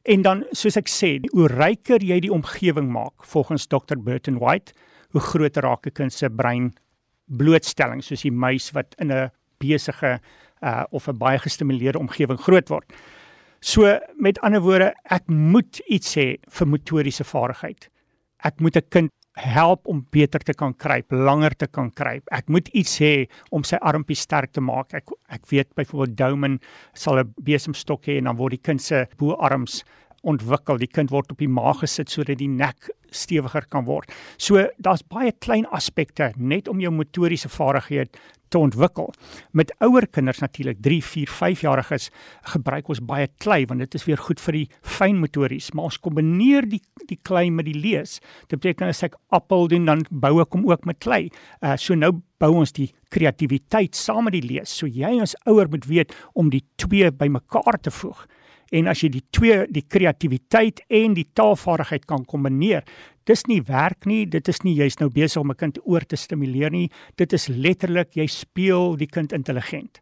En 0.05 0.23
dan 0.23 0.45
soos 0.53 0.77
ek 0.77 0.91
sê, 0.93 1.17
hoe 1.33 1.49
ryker 1.49 2.03
jy 2.05 2.19
die 2.21 2.33
omgewing 2.33 2.91
maak 2.93 3.25
volgens 3.25 3.65
Dr 3.73 3.97
Burton 3.97 4.37
White, 4.39 4.77
hoe 5.17 5.23
groter 5.25 5.65
raak 5.65 5.87
'n 5.87 5.97
kind 5.97 6.13
se 6.13 6.29
brein 6.29 6.75
blootstelling 7.27 8.03
soos 8.05 8.23
die 8.23 8.33
muis 8.33 8.71
wat 8.77 8.95
in 9.01 9.11
'n 9.11 9.31
besige 9.59 10.21
uh, 10.63 10.85
of 10.91 11.09
'n 11.09 11.19
baie 11.19 11.39
gestimuleerde 11.39 11.99
omgewing 11.99 12.39
groot 12.39 12.69
word. 12.69 12.93
So 13.65 13.89
met 14.21 14.37
ander 14.45 14.61
woorde, 14.61 14.91
ek 15.09 15.31
moet 15.33 15.79
iets 15.89 16.19
hê 16.19 16.27
vir 16.53 16.69
motoriese 16.69 17.25
vaardigheid. 17.25 17.87
Ek 18.45 18.61
moet 18.61 18.77
'n 18.77 18.91
kind 18.93 19.11
help 19.41 19.87
om 19.87 20.05
beter 20.13 20.39
te 20.39 20.53
kan 20.53 20.75
kruip, 20.75 21.11
langer 21.11 21.57
te 21.57 21.67
kan 21.67 21.91
kruip. 21.91 22.29
Ek 22.31 22.49
moet 22.49 22.69
iets 22.69 22.99
hê 23.01 23.27
om 23.51 23.65
sy 23.65 23.77
armpies 23.77 24.21
sterk 24.21 24.53
te 24.53 24.61
maak. 24.61 24.93
Ek 24.95 25.09
ek 25.31 25.47
weet 25.51 25.75
byvoorbeeld 25.75 26.17
Douman 26.17 26.61
sal 26.95 27.19
'n 27.19 27.35
besemstok 27.43 28.05
hê 28.05 28.19
en 28.19 28.25
dan 28.25 28.37
word 28.37 28.51
die 28.51 28.63
kind 28.63 28.83
se 28.83 29.07
boarms 29.17 29.83
ontwikkel. 30.25 30.81
Die 30.81 30.91
kind 30.91 31.13
word 31.15 31.33
op 31.33 31.43
die 31.43 31.51
maag 31.51 31.83
gesit 31.85 32.13
sodat 32.13 32.41
die 32.41 32.51
nek 32.51 32.91
stewiger 33.15 33.67
kan 33.71 33.87
word. 33.87 34.11
So 34.37 34.67
daar's 34.83 35.05
baie 35.07 35.33
klein 35.45 35.69
aspekte 35.73 36.33
net 36.37 36.69
om 36.69 36.81
jou 36.83 36.93
motoriese 36.95 37.49
vaardighede 37.53 38.11
te 38.55 38.61
ontwikkel. 38.63 39.11
Met 39.51 39.73
ouer 39.83 40.07
kinders 40.07 40.39
natuurlik 40.43 40.79
3, 40.85 41.01
4, 41.03 41.31
5 41.31 41.63
jariges 41.67 42.11
gebruik 42.55 42.91
ons 42.93 43.03
baie 43.03 43.27
klei 43.43 43.65
want 43.71 43.83
dit 43.83 43.97
is 43.99 44.07
weer 44.07 44.21
goed 44.21 44.43
vir 44.45 44.61
die 44.61 44.67
fynmotories, 44.97 45.73
maar 45.75 45.91
ons 45.91 45.99
kombineer 46.03 46.69
die 46.71 46.83
die 47.09 47.19
klei 47.21 47.51
met 47.53 47.67
die 47.69 47.77
lees. 47.77 48.21
Dit 48.49 48.63
beteken 48.63 48.89
as 48.89 49.03
ek 49.05 49.19
appel 49.35 49.67
doen 49.73 49.89
dan 49.91 50.05
bou 50.11 50.39
ek 50.45 50.55
hom 50.57 50.69
ook 50.71 50.87
met 50.89 51.03
klei. 51.05 51.27
Uh 51.61 51.75
so 51.81 51.99
nou 51.99 52.15
bou 52.41 52.53
ons 52.61 52.73
die 52.77 52.91
kreatiwiteit 53.15 53.97
saam 53.99 54.29
met 54.29 54.37
die 54.39 54.47
lees. 54.47 54.73
So 54.73 54.87
jy 54.87 55.17
as 55.23 55.37
ouer 55.51 55.69
moet 55.71 55.89
weet 55.91 56.15
om 56.35 56.51
die 56.53 56.65
twee 56.81 57.11
bymekaar 57.11 57.81
te 57.83 57.93
voeg. 57.95 58.25
En 58.75 58.89
as 58.91 59.05
jy 59.05 59.11
die 59.15 59.23
twee, 59.35 59.61
die 59.71 59.85
kreatiwiteit 59.87 60.83
en 60.91 61.15
die 61.15 61.27
taalvaardigheid 61.39 62.09
kan 62.11 62.25
kombineer, 62.27 62.83
dis 63.29 63.47
nie 63.47 63.61
werk 63.69 64.09
nie, 64.11 64.25
dit 64.27 64.49
is 64.51 64.63
nie 64.67 64.75
jy's 64.75 64.99
nou 65.01 65.09
besig 65.15 65.41
om 65.41 65.51
'n 65.51 65.57
kind 65.57 65.79
oor 65.85 66.05
te 66.05 66.17
stimuleer 66.17 66.71
nie. 66.71 66.91
Dit 67.17 67.33
is 67.33 67.49
letterlik 67.49 68.17
jy 68.17 68.27
speel 68.27 68.97
die 68.97 69.07
kind 69.07 69.33
intelligent. 69.33 70.01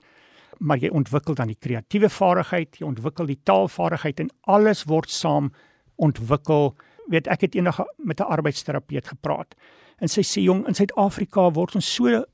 Maar 0.59 0.79
jy 0.79 0.89
ontwikkel 0.89 1.35
dan 1.35 1.49
die 1.49 1.59
kreatiewe 1.61 2.09
vaardigheid, 2.09 2.77
jy 2.79 2.87
ontwikkel 2.87 3.27
die 3.27 3.41
taalvaardigheid 3.45 4.21
en 4.21 4.31
alles 4.43 4.85
word 4.85 5.11
saam 5.11 5.53
ontwikkel. 5.97 6.75
Weet 7.09 7.27
ek 7.27 7.41
het 7.41 7.55
eendag 7.55 7.81
met 7.99 8.21
'n 8.21 8.25
arbeidsterapeut 8.25 9.09
gepraat 9.09 9.55
en 10.03 10.09
sy 10.09 10.23
sê 10.23 10.43
jong 10.43 10.67
in 10.67 10.75
Suid-Afrika 10.75 11.51
word 11.55 11.77
ons 11.79 11.95
so 11.95 12.25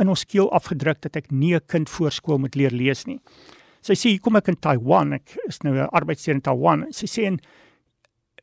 in 0.00 0.08
ons 0.08 0.24
keel 0.24 0.48
afgedruk 0.56 1.02
dat 1.04 1.16
ek 1.16 1.30
nie 1.30 1.54
'n 1.54 1.66
kind 1.66 1.88
voorskool 1.88 2.38
moet 2.38 2.54
leer 2.54 2.70
lees 2.70 3.06
nie. 3.06 3.20
Sy 3.82 3.96
sê 3.98 4.12
kom 4.22 4.38
ek 4.38 4.52
in 4.52 4.60
Taiwan, 4.62 5.16
ek 5.16 5.32
is 5.48 5.58
nou 5.66 5.74
'n 5.74 5.90
arbeidsteur 5.90 6.36
in 6.36 6.40
Taiwan. 6.40 6.86
Sy 6.92 7.06
sê 7.06 7.26
en 7.26 7.40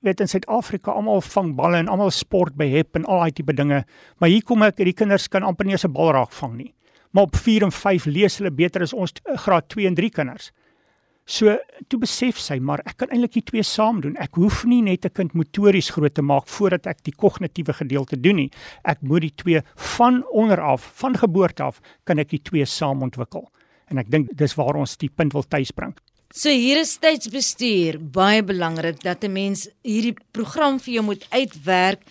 weet 0.04 0.19
in 0.19 0.28
Suid-Afrika 0.28 0.91
almal 0.91 1.21
vang 1.21 1.56
balle 1.56 1.78
en 1.78 1.88
almal 1.88 2.12
sport 2.12 2.58
by 2.58 2.67
hep 2.67 2.95
en 2.95 3.06
al 3.06 3.23
daai 3.23 3.32
tipe 3.32 3.54
dinge, 3.56 3.86
maar 4.19 4.30
hier 4.30 4.43
kom 4.43 4.63
ek, 4.63 4.78
die 4.78 4.93
kinders 4.93 5.28
kan 5.28 5.43
amper 5.43 5.65
nie 5.65 5.73
eens 5.73 5.86
'n 5.86 5.93
bal 5.93 6.12
raak 6.12 6.32
vang 6.32 6.58
nie. 6.58 6.73
Maar 7.12 7.23
op 7.23 7.36
4 7.36 7.63
en 7.63 7.71
5 7.71 8.06
lees 8.06 8.38
hulle 8.38 8.52
beter 8.52 8.82
as 8.82 8.93
ons 8.93 9.13
eh, 9.25 9.38
graad 9.38 9.69
2 9.69 9.88
en 9.88 9.95
3 9.95 10.10
kinders. 10.10 10.52
So 11.25 11.58
toe 11.88 11.99
besef 11.99 12.38
sy, 12.38 12.60
maar 12.60 12.82
ek 12.86 12.97
kan 12.97 13.10
eintlik 13.10 13.34
die 13.34 13.41
twee 13.41 13.63
saam 13.63 14.02
doen. 14.02 14.17
Ek 14.17 14.36
hoef 14.36 14.65
nie 14.65 14.82
net 14.82 15.06
'n 15.06 15.10
kind 15.10 15.34
motories 15.34 15.89
groot 15.89 16.13
te 16.13 16.21
maak 16.21 16.47
voordat 16.47 16.88
ek 16.88 17.04
die 17.04 17.13
kognitiewe 17.15 17.73
gedeelte 17.73 18.19
doen 18.19 18.36
nie. 18.36 18.52
Ek 18.84 19.02
moet 19.02 19.21
die 19.21 19.36
twee 19.36 19.62
van 19.75 20.23
onder 20.34 20.60
af, 20.60 20.82
van 20.82 21.15
geboorte 21.15 21.63
af, 21.63 21.82
kan 22.04 22.19
ek 22.19 22.30
die 22.30 22.41
twee 22.43 22.65
saam 22.65 23.02
ontwikkel 23.02 23.47
en 23.89 23.97
ek 23.97 24.10
dink 24.12 24.30
dis 24.38 24.56
waar 24.56 24.75
ons 24.75 24.97
die 24.97 25.10
punt 25.10 25.34
wil 25.34 25.43
tuisbring. 25.43 25.95
So 26.30 26.49
hier 26.54 26.78
is 26.78 26.97
tydsbestuur. 27.02 27.97
Baie 28.13 28.43
belangrik 28.43 29.02
dat 29.02 29.23
'n 29.23 29.34
mens 29.34 29.67
hierdie 29.84 30.15
program 30.32 30.80
vir 30.80 30.93
jou 30.93 31.04
moet 31.04 31.25
uitwerk 31.32 32.02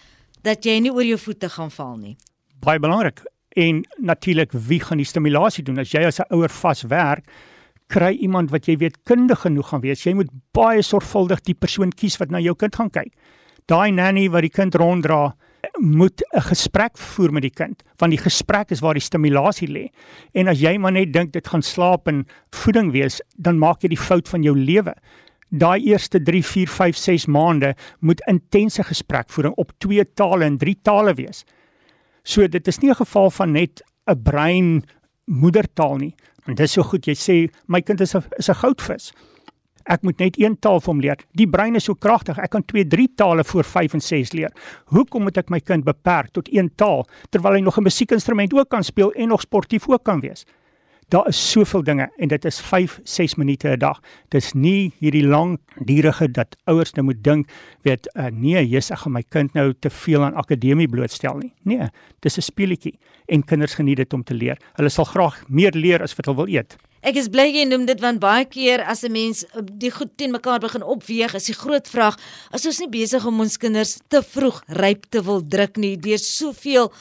dat 0.43 0.65
jy 0.65 0.81
nie 0.81 0.91
oor 0.93 1.05
jou 1.05 1.19
voete 1.19 1.49
gaan 1.49 1.71
val 1.71 1.97
nie. 1.97 2.17
Baie 2.61 2.79
belangrik. 2.79 3.23
En 3.57 3.85
natuurlik 3.99 4.53
wie 4.53 4.81
gaan 4.81 4.99
die 4.99 5.07
stimulasie 5.07 5.65
doen? 5.65 5.79
As 5.79 5.93
jy 5.93 6.05
as 6.05 6.19
'n 6.21 6.35
ouer 6.35 6.51
vas 6.51 6.83
werk 6.83 7.25
kry 7.89 8.13
iemand 8.21 8.53
wat 8.53 8.69
jy 8.69 8.77
weet 8.77 9.01
kundig 9.09 9.41
genoeg 9.41 9.69
gaan 9.73 9.81
wees. 9.81 10.05
Jy 10.05 10.15
moet 10.15 10.31
baie 10.53 10.83
sorgvuldig 10.85 11.41
die 11.49 11.55
persoon 11.55 11.91
kies 11.91 12.19
wat 12.21 12.31
na 12.31 12.41
jou 12.41 12.55
kind 12.55 12.77
gaan 12.77 12.91
kyk. 12.91 13.13
Daai 13.69 13.91
nanny 13.93 14.29
wat 14.29 14.43
die 14.43 14.53
kind 14.53 14.75
ronddra 14.75 15.35
moet 15.79 16.23
'n 16.35 16.41
gesprek 16.41 16.99
voer 16.99 17.33
met 17.33 17.43
die 17.43 17.55
kind 17.55 17.83
want 17.97 18.13
die 18.13 18.23
gesprek 18.23 18.71
is 18.71 18.81
waar 18.81 18.95
die 18.95 19.03
stimulasie 19.03 19.69
lê. 19.69 19.89
En 20.33 20.49
as 20.49 20.61
jy 20.61 20.79
maar 20.79 20.93
net 20.93 21.13
dink 21.13 21.33
dit 21.33 21.49
gaan 21.49 21.63
slaap 21.63 22.09
en 22.09 22.27
voeding 22.51 22.93
wees, 22.93 23.21
dan 23.37 23.59
maak 23.59 23.83
jy 23.83 23.89
die 23.89 24.05
fout 24.09 24.29
van 24.29 24.43
jou 24.43 24.57
lewe. 24.57 24.95
Daai 25.51 25.81
eerste 25.81 26.23
3, 26.23 26.45
4, 26.45 26.69
5, 26.69 26.97
6 26.97 27.27
maande 27.27 27.75
moet 28.01 28.21
intense 28.27 28.83
gesprekvoering 28.83 29.55
op 29.57 29.73
twee 29.79 30.05
tale 30.15 30.45
en 30.45 30.59
drie 30.59 30.79
tale 30.83 31.15
wees. 31.15 31.45
So 32.23 32.47
dit 32.47 32.69
is 32.69 32.79
nie 32.79 32.91
'n 32.91 32.95
geval 32.95 33.31
van 33.31 33.53
net 33.53 33.83
'n 34.07 34.23
brein 34.23 34.85
moedertaal 35.25 35.97
nie. 35.97 36.15
En 36.47 36.55
dis 36.55 36.73
so 36.73 36.83
goed 36.83 37.07
jy 37.07 37.15
sê 37.15 37.51
my 37.67 37.81
kind 37.81 38.01
is 38.01 38.15
'n 38.15 38.23
is 38.39 38.49
'n 38.49 38.55
goudvis 38.55 39.13
ek 39.89 40.05
moet 40.07 40.21
net 40.21 40.39
een 40.41 40.57
taal 40.61 40.81
vir 40.85 40.93
hom 40.93 41.01
leer. 41.01 41.25
Die 41.39 41.49
brein 41.49 41.79
is 41.79 41.89
so 41.89 41.97
kragtig, 41.97 42.39
ek 42.39 42.53
kan 42.55 42.65
2, 42.65 42.85
3 42.93 43.09
tale 43.17 43.45
voor 43.45 43.65
5 43.65 43.99
en 43.99 44.05
6 44.05 44.33
leer. 44.37 44.53
Hoekom 44.93 45.27
moet 45.29 45.41
ek 45.41 45.51
my 45.51 45.61
kind 45.61 45.85
beperk 45.85 46.33
tot 46.37 46.49
een 46.53 46.71
taal 46.77 47.07
terwyl 47.31 47.59
hy 47.59 47.65
nog 47.65 47.79
'n 47.79 47.89
musiekinstrument 47.89 48.55
ook 48.55 48.69
kan 48.69 48.85
speel 48.85 49.13
en 49.13 49.29
nog 49.29 49.41
sportief 49.41 49.89
ook 49.89 50.05
kan 50.05 50.21
wees? 50.21 50.45
Daar 51.09 51.29
is 51.29 51.51
soveel 51.51 51.83
dinge 51.83 52.11
en 52.19 52.29
dit 52.29 52.45
is 52.45 52.61
5, 52.61 53.01
6 53.03 53.35
minute 53.35 53.69
'n 53.69 53.79
dag. 53.79 54.01
Dis 54.29 54.53
nie 54.53 54.93
hierdie 54.99 55.27
lang 55.27 55.59
dierige 55.81 56.31
dat 56.31 56.57
ouers 56.65 56.93
nou 56.93 57.05
moet 57.05 57.25
dink, 57.25 57.49
weet, 57.83 58.11
uh, 58.15 58.27
nee, 58.31 58.67
jy's 58.69 58.91
ek 58.91 58.99
gaan 58.99 59.13
my 59.13 59.23
kind 59.29 59.55
nou 59.55 59.73
te 59.73 59.91
veel 59.91 60.25
aan 60.25 60.35
akademie 60.35 60.89
blootstel 60.89 61.39
nie. 61.39 61.55
Nee, 61.63 61.89
dis 62.21 62.37
'n 62.37 62.43
speletjie 62.43 62.99
en 63.27 63.45
kinders 63.45 63.75
geniet 63.75 63.97
dit 63.97 64.13
om 64.13 64.23
te 64.23 64.35
leer. 64.35 64.59
Hulle 64.75 64.89
sal 64.89 65.05
graag 65.05 65.49
meer 65.49 65.73
leer 65.73 66.03
as 66.03 66.15
wat 66.17 66.27
hulle 66.27 66.37
wil 66.37 66.55
eet. 66.55 66.77
Ek 67.07 67.15
is 67.15 67.29
bly 67.31 67.47
jy 67.47 67.63
noem 67.69 67.85
dit 67.87 68.01
want 68.03 68.19
baie 68.19 68.47
keer 68.51 68.83
as 68.83 69.05
'n 69.05 69.13
mens 69.13 69.45
eh, 69.45 69.63
die 69.63 69.91
goed 69.91 70.17
teen 70.19 70.33
mekaar 70.33 70.59
begin 70.59 70.83
opweeg, 70.83 71.35
is 71.35 71.47
die 71.47 71.55
groot 71.55 71.87
vraag: 71.87 72.19
is 72.53 72.67
ons 72.67 72.81
nie 72.81 72.91
besig 72.91 73.25
om 73.25 73.41
ons 73.41 73.57
kinders 73.57 74.01
te 74.09 74.23
vroeg 74.23 74.63
ryp 74.69 75.07
te 75.11 75.23
wil 75.23 75.41
druk 75.41 75.77
nie 75.77 75.97
deur 75.97 76.19
soveel 76.19 76.93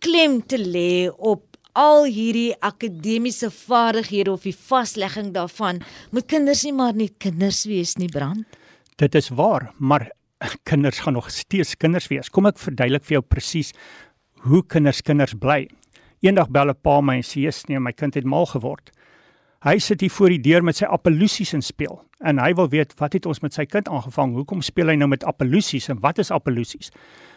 klem 0.00 0.40
te 0.40 0.56
lê 0.56 1.10
op 1.10 1.44
al 1.74 2.04
hierdie 2.04 2.54
akademiese 2.60 3.50
vaardighede 3.50 4.32
of 4.32 4.42
die 4.42 4.56
vaslegging 4.56 5.32
daarvan? 5.32 5.82
Moet 6.10 6.26
kinders 6.26 6.64
nie 6.64 6.72
maar 6.72 6.94
net 6.94 7.18
kinders 7.18 7.64
wees 7.64 7.96
nie, 7.98 8.08
brand? 8.08 8.46
Dit 8.96 9.14
is 9.14 9.28
waar, 9.28 9.72
maar 9.78 10.10
kinders 10.64 10.98
gaan 10.98 11.12
nog 11.12 11.30
steeds 11.30 11.76
kinders 11.76 12.08
wees. 12.08 12.30
Kom 12.30 12.46
ek 12.46 12.58
verduidelik 12.58 13.04
vir 13.04 13.20
jou 13.20 13.22
presies 13.22 13.72
hoe 14.48 14.62
kinders 14.66 15.02
kinders 15.02 15.34
bly. 15.34 15.68
Eendag 16.22 16.48
bel 16.50 16.70
'n 16.70 16.80
pa 16.82 17.00
my 17.00 17.16
en 17.16 17.22
sê: 17.22 17.44
"Nee, 17.68 17.78
my 17.78 17.92
kind 17.92 18.14
het 18.14 18.24
mal 18.24 18.46
geword." 18.46 18.90
Hy 19.62 19.76
sit 19.78 20.00
hier 20.02 20.10
voor 20.10 20.32
die 20.32 20.40
deur 20.42 20.64
met 20.66 20.74
sy 20.74 20.88
appelusies 20.90 21.52
in 21.54 21.60
speel 21.62 22.00
en 22.26 22.40
hy 22.42 22.48
wil 22.58 22.66
weet 22.72 22.96
wat 22.98 23.12
het 23.14 23.28
ons 23.30 23.38
met 23.44 23.54
sy 23.54 23.62
kind 23.70 23.86
aangevang? 23.86 24.32
Hoekom 24.34 24.58
speel 24.58 24.88
hy 24.90 24.96
nou 24.98 25.06
met 25.12 25.22
appelusies 25.22 25.86
en 25.92 26.00
wat 26.02 26.18
is 26.18 26.32
appelusies? 26.34 26.90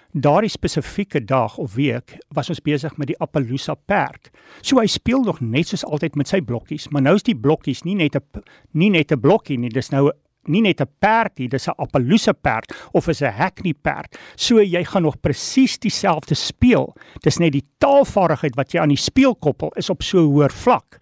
Daardie 0.09 0.49
spesifieke 0.49 1.19
dag 1.21 1.59
of 1.61 1.75
week 1.77 2.15
was 2.33 2.49
ons 2.49 2.63
besig 2.65 2.95
met 2.97 3.11
die 3.11 3.17
Appaloosa 3.21 3.75
perd. 3.77 4.31
So 4.65 4.81
hy 4.81 4.87
speel 4.89 5.21
nog 5.21 5.37
net 5.45 5.69
soos 5.69 5.85
altyd 5.85 6.17
met 6.17 6.31
sy 6.31 6.39
blokkies, 6.41 6.87
maar 6.89 7.05
nou 7.05 7.13
is 7.19 7.27
die 7.27 7.37
blokkies 7.37 7.83
nie 7.85 7.93
net 7.99 8.17
'n 8.17 8.41
nie 8.73 8.89
net 8.89 9.11
'n 9.11 9.21
blokkie 9.21 9.59
nie, 9.59 9.69
dis 9.69 9.91
nou 9.91 10.09
nie 10.47 10.61
net 10.61 10.81
'n 10.81 10.89
perd 10.99 11.37
nie, 11.37 11.47
dis 11.47 11.67
'n 11.67 11.77
Appaloosa 11.77 12.33
perd 12.33 12.73
of 12.93 13.07
is 13.07 13.21
'n 13.21 13.37
Hackney 13.37 13.73
perd. 13.73 14.17
So 14.35 14.59
jy 14.59 14.83
gaan 14.83 15.03
nog 15.03 15.21
presies 15.21 15.77
dieselfde 15.77 16.33
speel. 16.33 16.95
Dis 17.21 17.37
net 17.37 17.51
die 17.51 17.67
taalvaardigheid 17.77 18.55
wat 18.55 18.71
jy 18.71 18.79
aan 18.79 18.89
die 18.89 18.97
speel 18.97 19.35
koppel 19.35 19.71
is 19.75 19.91
op 19.91 20.01
so 20.01 20.17
'n 20.17 20.31
hoër 20.33 20.51
vlak. 20.51 20.99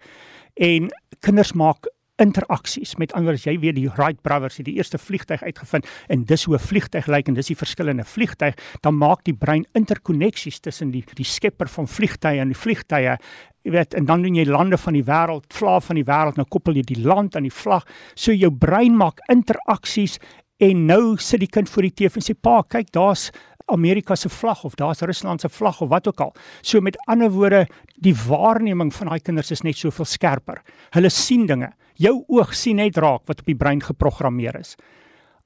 En 0.54 0.88
kinders 1.20 1.52
maak 1.52 1.88
interaksies. 2.22 2.94
Met 2.96 3.12
ander 3.12 3.32
woorde, 3.32 3.50
jy 3.50 3.56
weet 3.58 3.76
die 3.78 3.88
Wright 3.96 4.20
brothers 4.22 4.60
het 4.60 4.68
die 4.68 4.76
eerste 4.78 4.98
vliegtyg 5.02 5.42
uitgevind 5.42 5.88
en 6.12 6.24
dis 6.24 6.44
hoe 6.44 6.54
'n 6.54 6.62
vliegtyg 6.62 7.06
lyk 7.06 7.28
en 7.28 7.34
dis 7.34 7.50
die 7.50 7.56
verskillende 7.56 8.04
vliegtyg, 8.04 8.54
dan 8.82 8.94
maak 8.94 9.24
die 9.24 9.34
brein 9.34 9.66
interkoneksies 9.74 10.60
tussen 10.60 10.90
die 10.90 11.04
die 11.14 11.24
skepper 11.24 11.68
van 11.68 11.88
vliegtye 11.88 12.40
en 12.40 12.48
die 12.48 12.58
vliegtye. 12.58 13.18
Jy 13.64 13.70
weet, 13.70 13.94
en 13.94 14.04
dan 14.04 14.22
doen 14.22 14.34
jy 14.34 14.44
lande 14.44 14.76
van 14.76 14.92
die 14.92 15.04
wêreld, 15.04 15.52
vlae 15.52 15.80
van 15.80 15.96
die 15.96 16.04
wêreld, 16.04 16.36
nou 16.36 16.46
koppel 16.48 16.74
jy 16.74 16.82
die 16.82 17.02
land 17.02 17.36
aan 17.36 17.42
die 17.42 17.50
vlag. 17.50 17.84
So 18.14 18.32
jou 18.32 18.50
brein 18.50 18.96
maak 18.96 19.20
interaksies 19.28 20.18
en 20.60 20.86
nou 20.86 21.16
sit 21.16 21.40
die 21.40 21.48
kind 21.48 21.68
voor 21.68 21.82
die 21.82 21.94
TV 21.94 22.16
en 22.16 22.22
sê 22.22 22.34
pa, 22.40 22.62
kyk, 22.62 22.92
daar's 22.92 23.30
Amerika 23.72 24.16
se 24.16 24.28
vlag 24.28 24.64
of 24.64 24.74
daar's 24.74 25.00
Rusland 25.00 25.40
se 25.40 25.48
vlag 25.48 25.80
of 25.80 25.88
wat 25.88 26.08
ook 26.08 26.20
al. 26.20 26.34
So 26.62 26.80
met 26.80 26.98
ander 27.06 27.30
woorde, 27.30 27.66
die 27.96 28.14
waarneming 28.14 28.92
van 28.94 29.08
daai 29.08 29.20
kinders 29.20 29.50
is 29.50 29.62
net 29.62 29.76
soveel 29.76 30.04
skerper. 30.04 30.62
Hulle 30.90 31.10
sien 31.10 31.46
dinge. 31.46 31.72
Jou 31.94 32.24
oog 32.28 32.54
sien 32.54 32.76
net 32.76 32.96
raak 32.96 33.24
wat 33.26 33.40
op 33.40 33.46
die 33.46 33.56
brein 33.56 33.80
geprogrammeer 33.82 34.58
is. 34.60 34.74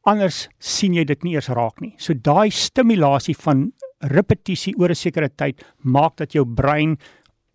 Anders 0.08 0.48
sien 0.58 0.94
jy 0.94 1.04
dit 1.04 1.22
nie 1.22 1.34
eers 1.36 1.50
raak 1.52 1.80
nie. 1.80 1.94
So 1.98 2.14
daai 2.14 2.50
stimulasie 2.50 3.36
van 3.36 3.72
repetisie 4.00 4.74
oor 4.78 4.90
'n 4.90 4.94
sekere 4.94 5.28
tyd 5.28 5.62
maak 5.82 6.16
dat 6.16 6.32
jou 6.32 6.44
brein 6.44 6.98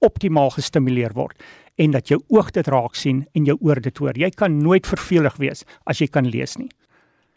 optimaal 0.01 0.49
gestimuleer 0.51 1.13
word 1.13 1.41
en 1.77 1.91
dat 1.91 2.07
jou 2.07 2.19
oog 2.29 2.51
dit 2.51 2.67
raak 2.67 2.95
sien 2.95 3.25
en 3.33 3.45
jou 3.45 3.57
oor 3.61 3.81
dit 3.81 3.97
hoor. 3.97 4.17
Jy 4.17 4.29
kan 4.29 4.57
nooit 4.57 4.85
vervelig 4.87 5.37
wees 5.37 5.63
as 5.85 5.99
jy 5.99 6.07
kan 6.07 6.27
lees 6.29 6.57
nie. 6.57 6.69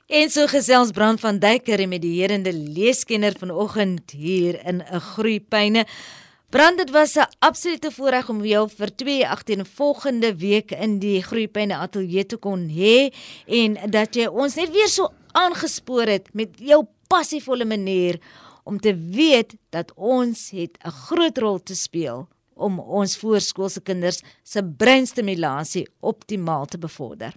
En 0.06 0.28
so 0.30 0.46
gesels 0.46 0.92
Brand 0.94 1.18
van 1.18 1.40
Duyker 1.42 1.80
met 1.90 1.98
die 2.04 2.20
herende 2.20 2.52
leeskenner 2.54 3.34
vanoggend 3.38 4.12
hier 4.14 4.54
in 4.62 4.78
'n 4.78 5.00
groeipyne. 5.00 5.84
Brand 6.48 6.78
dit 6.78 6.90
was 6.90 7.16
'n 7.16 7.26
absolute 7.38 7.90
voorreg 7.90 8.28
om 8.28 8.44
jou 8.44 8.68
vir 8.68 8.94
2 8.94 9.28
agtervolgende 9.28 10.36
week 10.36 10.70
in 10.70 10.98
die 10.98 11.22
Groepyne 11.22 11.76
ateljee 11.76 12.26
te 12.26 12.36
kon 12.36 12.68
hê 12.68 13.12
en 13.46 13.90
dat 13.90 14.14
jy 14.14 14.26
ons 14.26 14.54
net 14.54 14.70
weer 14.70 14.88
so 14.88 15.12
aangespoor 15.32 16.06
het 16.06 16.28
met 16.32 16.48
jou 16.58 16.86
passievolle 17.08 17.64
manier 17.64 18.20
om 18.64 18.80
te 18.80 18.94
weet 18.94 19.54
dat 19.70 19.92
ons 19.96 20.50
het 20.50 20.78
'n 20.84 20.90
groot 20.90 21.38
rol 21.38 21.62
te 21.62 21.74
speel 21.74 22.28
om 22.54 22.78
ons 22.78 23.16
voorskoolse 23.16 23.80
kinders 23.80 24.22
se 24.42 24.64
breinstimulasie 24.64 25.88
optimaal 26.00 26.66
te 26.66 26.78
bevorder. 26.78 27.34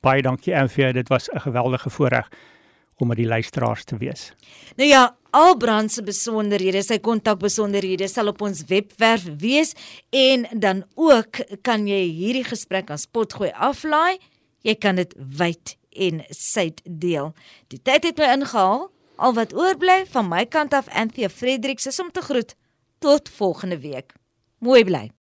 Baie 0.00 0.22
dankie 0.22 0.56
Anthea, 0.56 0.92
dit 0.92 1.08
was 1.08 1.28
'n 1.28 1.40
geweldige 1.40 1.90
voorreg 1.90 2.28
om 2.96 3.08
met 3.08 3.16
die 3.16 3.26
luisteraars 3.26 3.84
te 3.84 3.96
wees. 3.96 4.32
Nou 4.76 4.88
ja, 4.88 5.16
al 5.30 5.56
Brand 5.56 5.92
se 5.92 6.02
besonderhede, 6.02 6.82
sy 6.82 6.98
kontakbesonderhede 6.98 8.08
sal 8.08 8.26
op 8.26 8.42
ons 8.42 8.64
webwerf 8.66 9.24
wees 9.38 9.74
en 10.10 10.46
dan 10.52 10.84
ook 10.94 11.42
kan 11.62 11.86
jy 11.86 12.02
hierdie 12.10 12.44
gesprek 12.44 12.90
aan 12.90 12.98
Spotgooi 12.98 13.50
aflaai. 13.54 14.18
Jy 14.66 14.74
kan 14.74 14.94
dit 14.94 15.14
wyd 15.16 15.76
en 15.90 16.22
suid 16.28 16.80
deel. 16.84 17.34
Die 17.68 17.82
tyd 17.82 18.04
het 18.04 18.18
my 18.18 18.32
ingehaal. 18.38 18.88
Al 19.18 19.34
wat 19.34 19.54
oorbly 19.54 20.04
van 20.06 20.28
my 20.28 20.44
kant 20.46 20.74
af 20.74 20.88
Anthea 20.88 21.28
Fredericks 21.28 21.86
is 21.86 22.00
om 22.00 22.10
te 22.12 22.22
groet. 22.22 22.54
Tot 22.98 23.28
volgende 23.28 23.78
week. 23.78 24.14
Mooi 24.58 24.84
bly. 24.84 25.17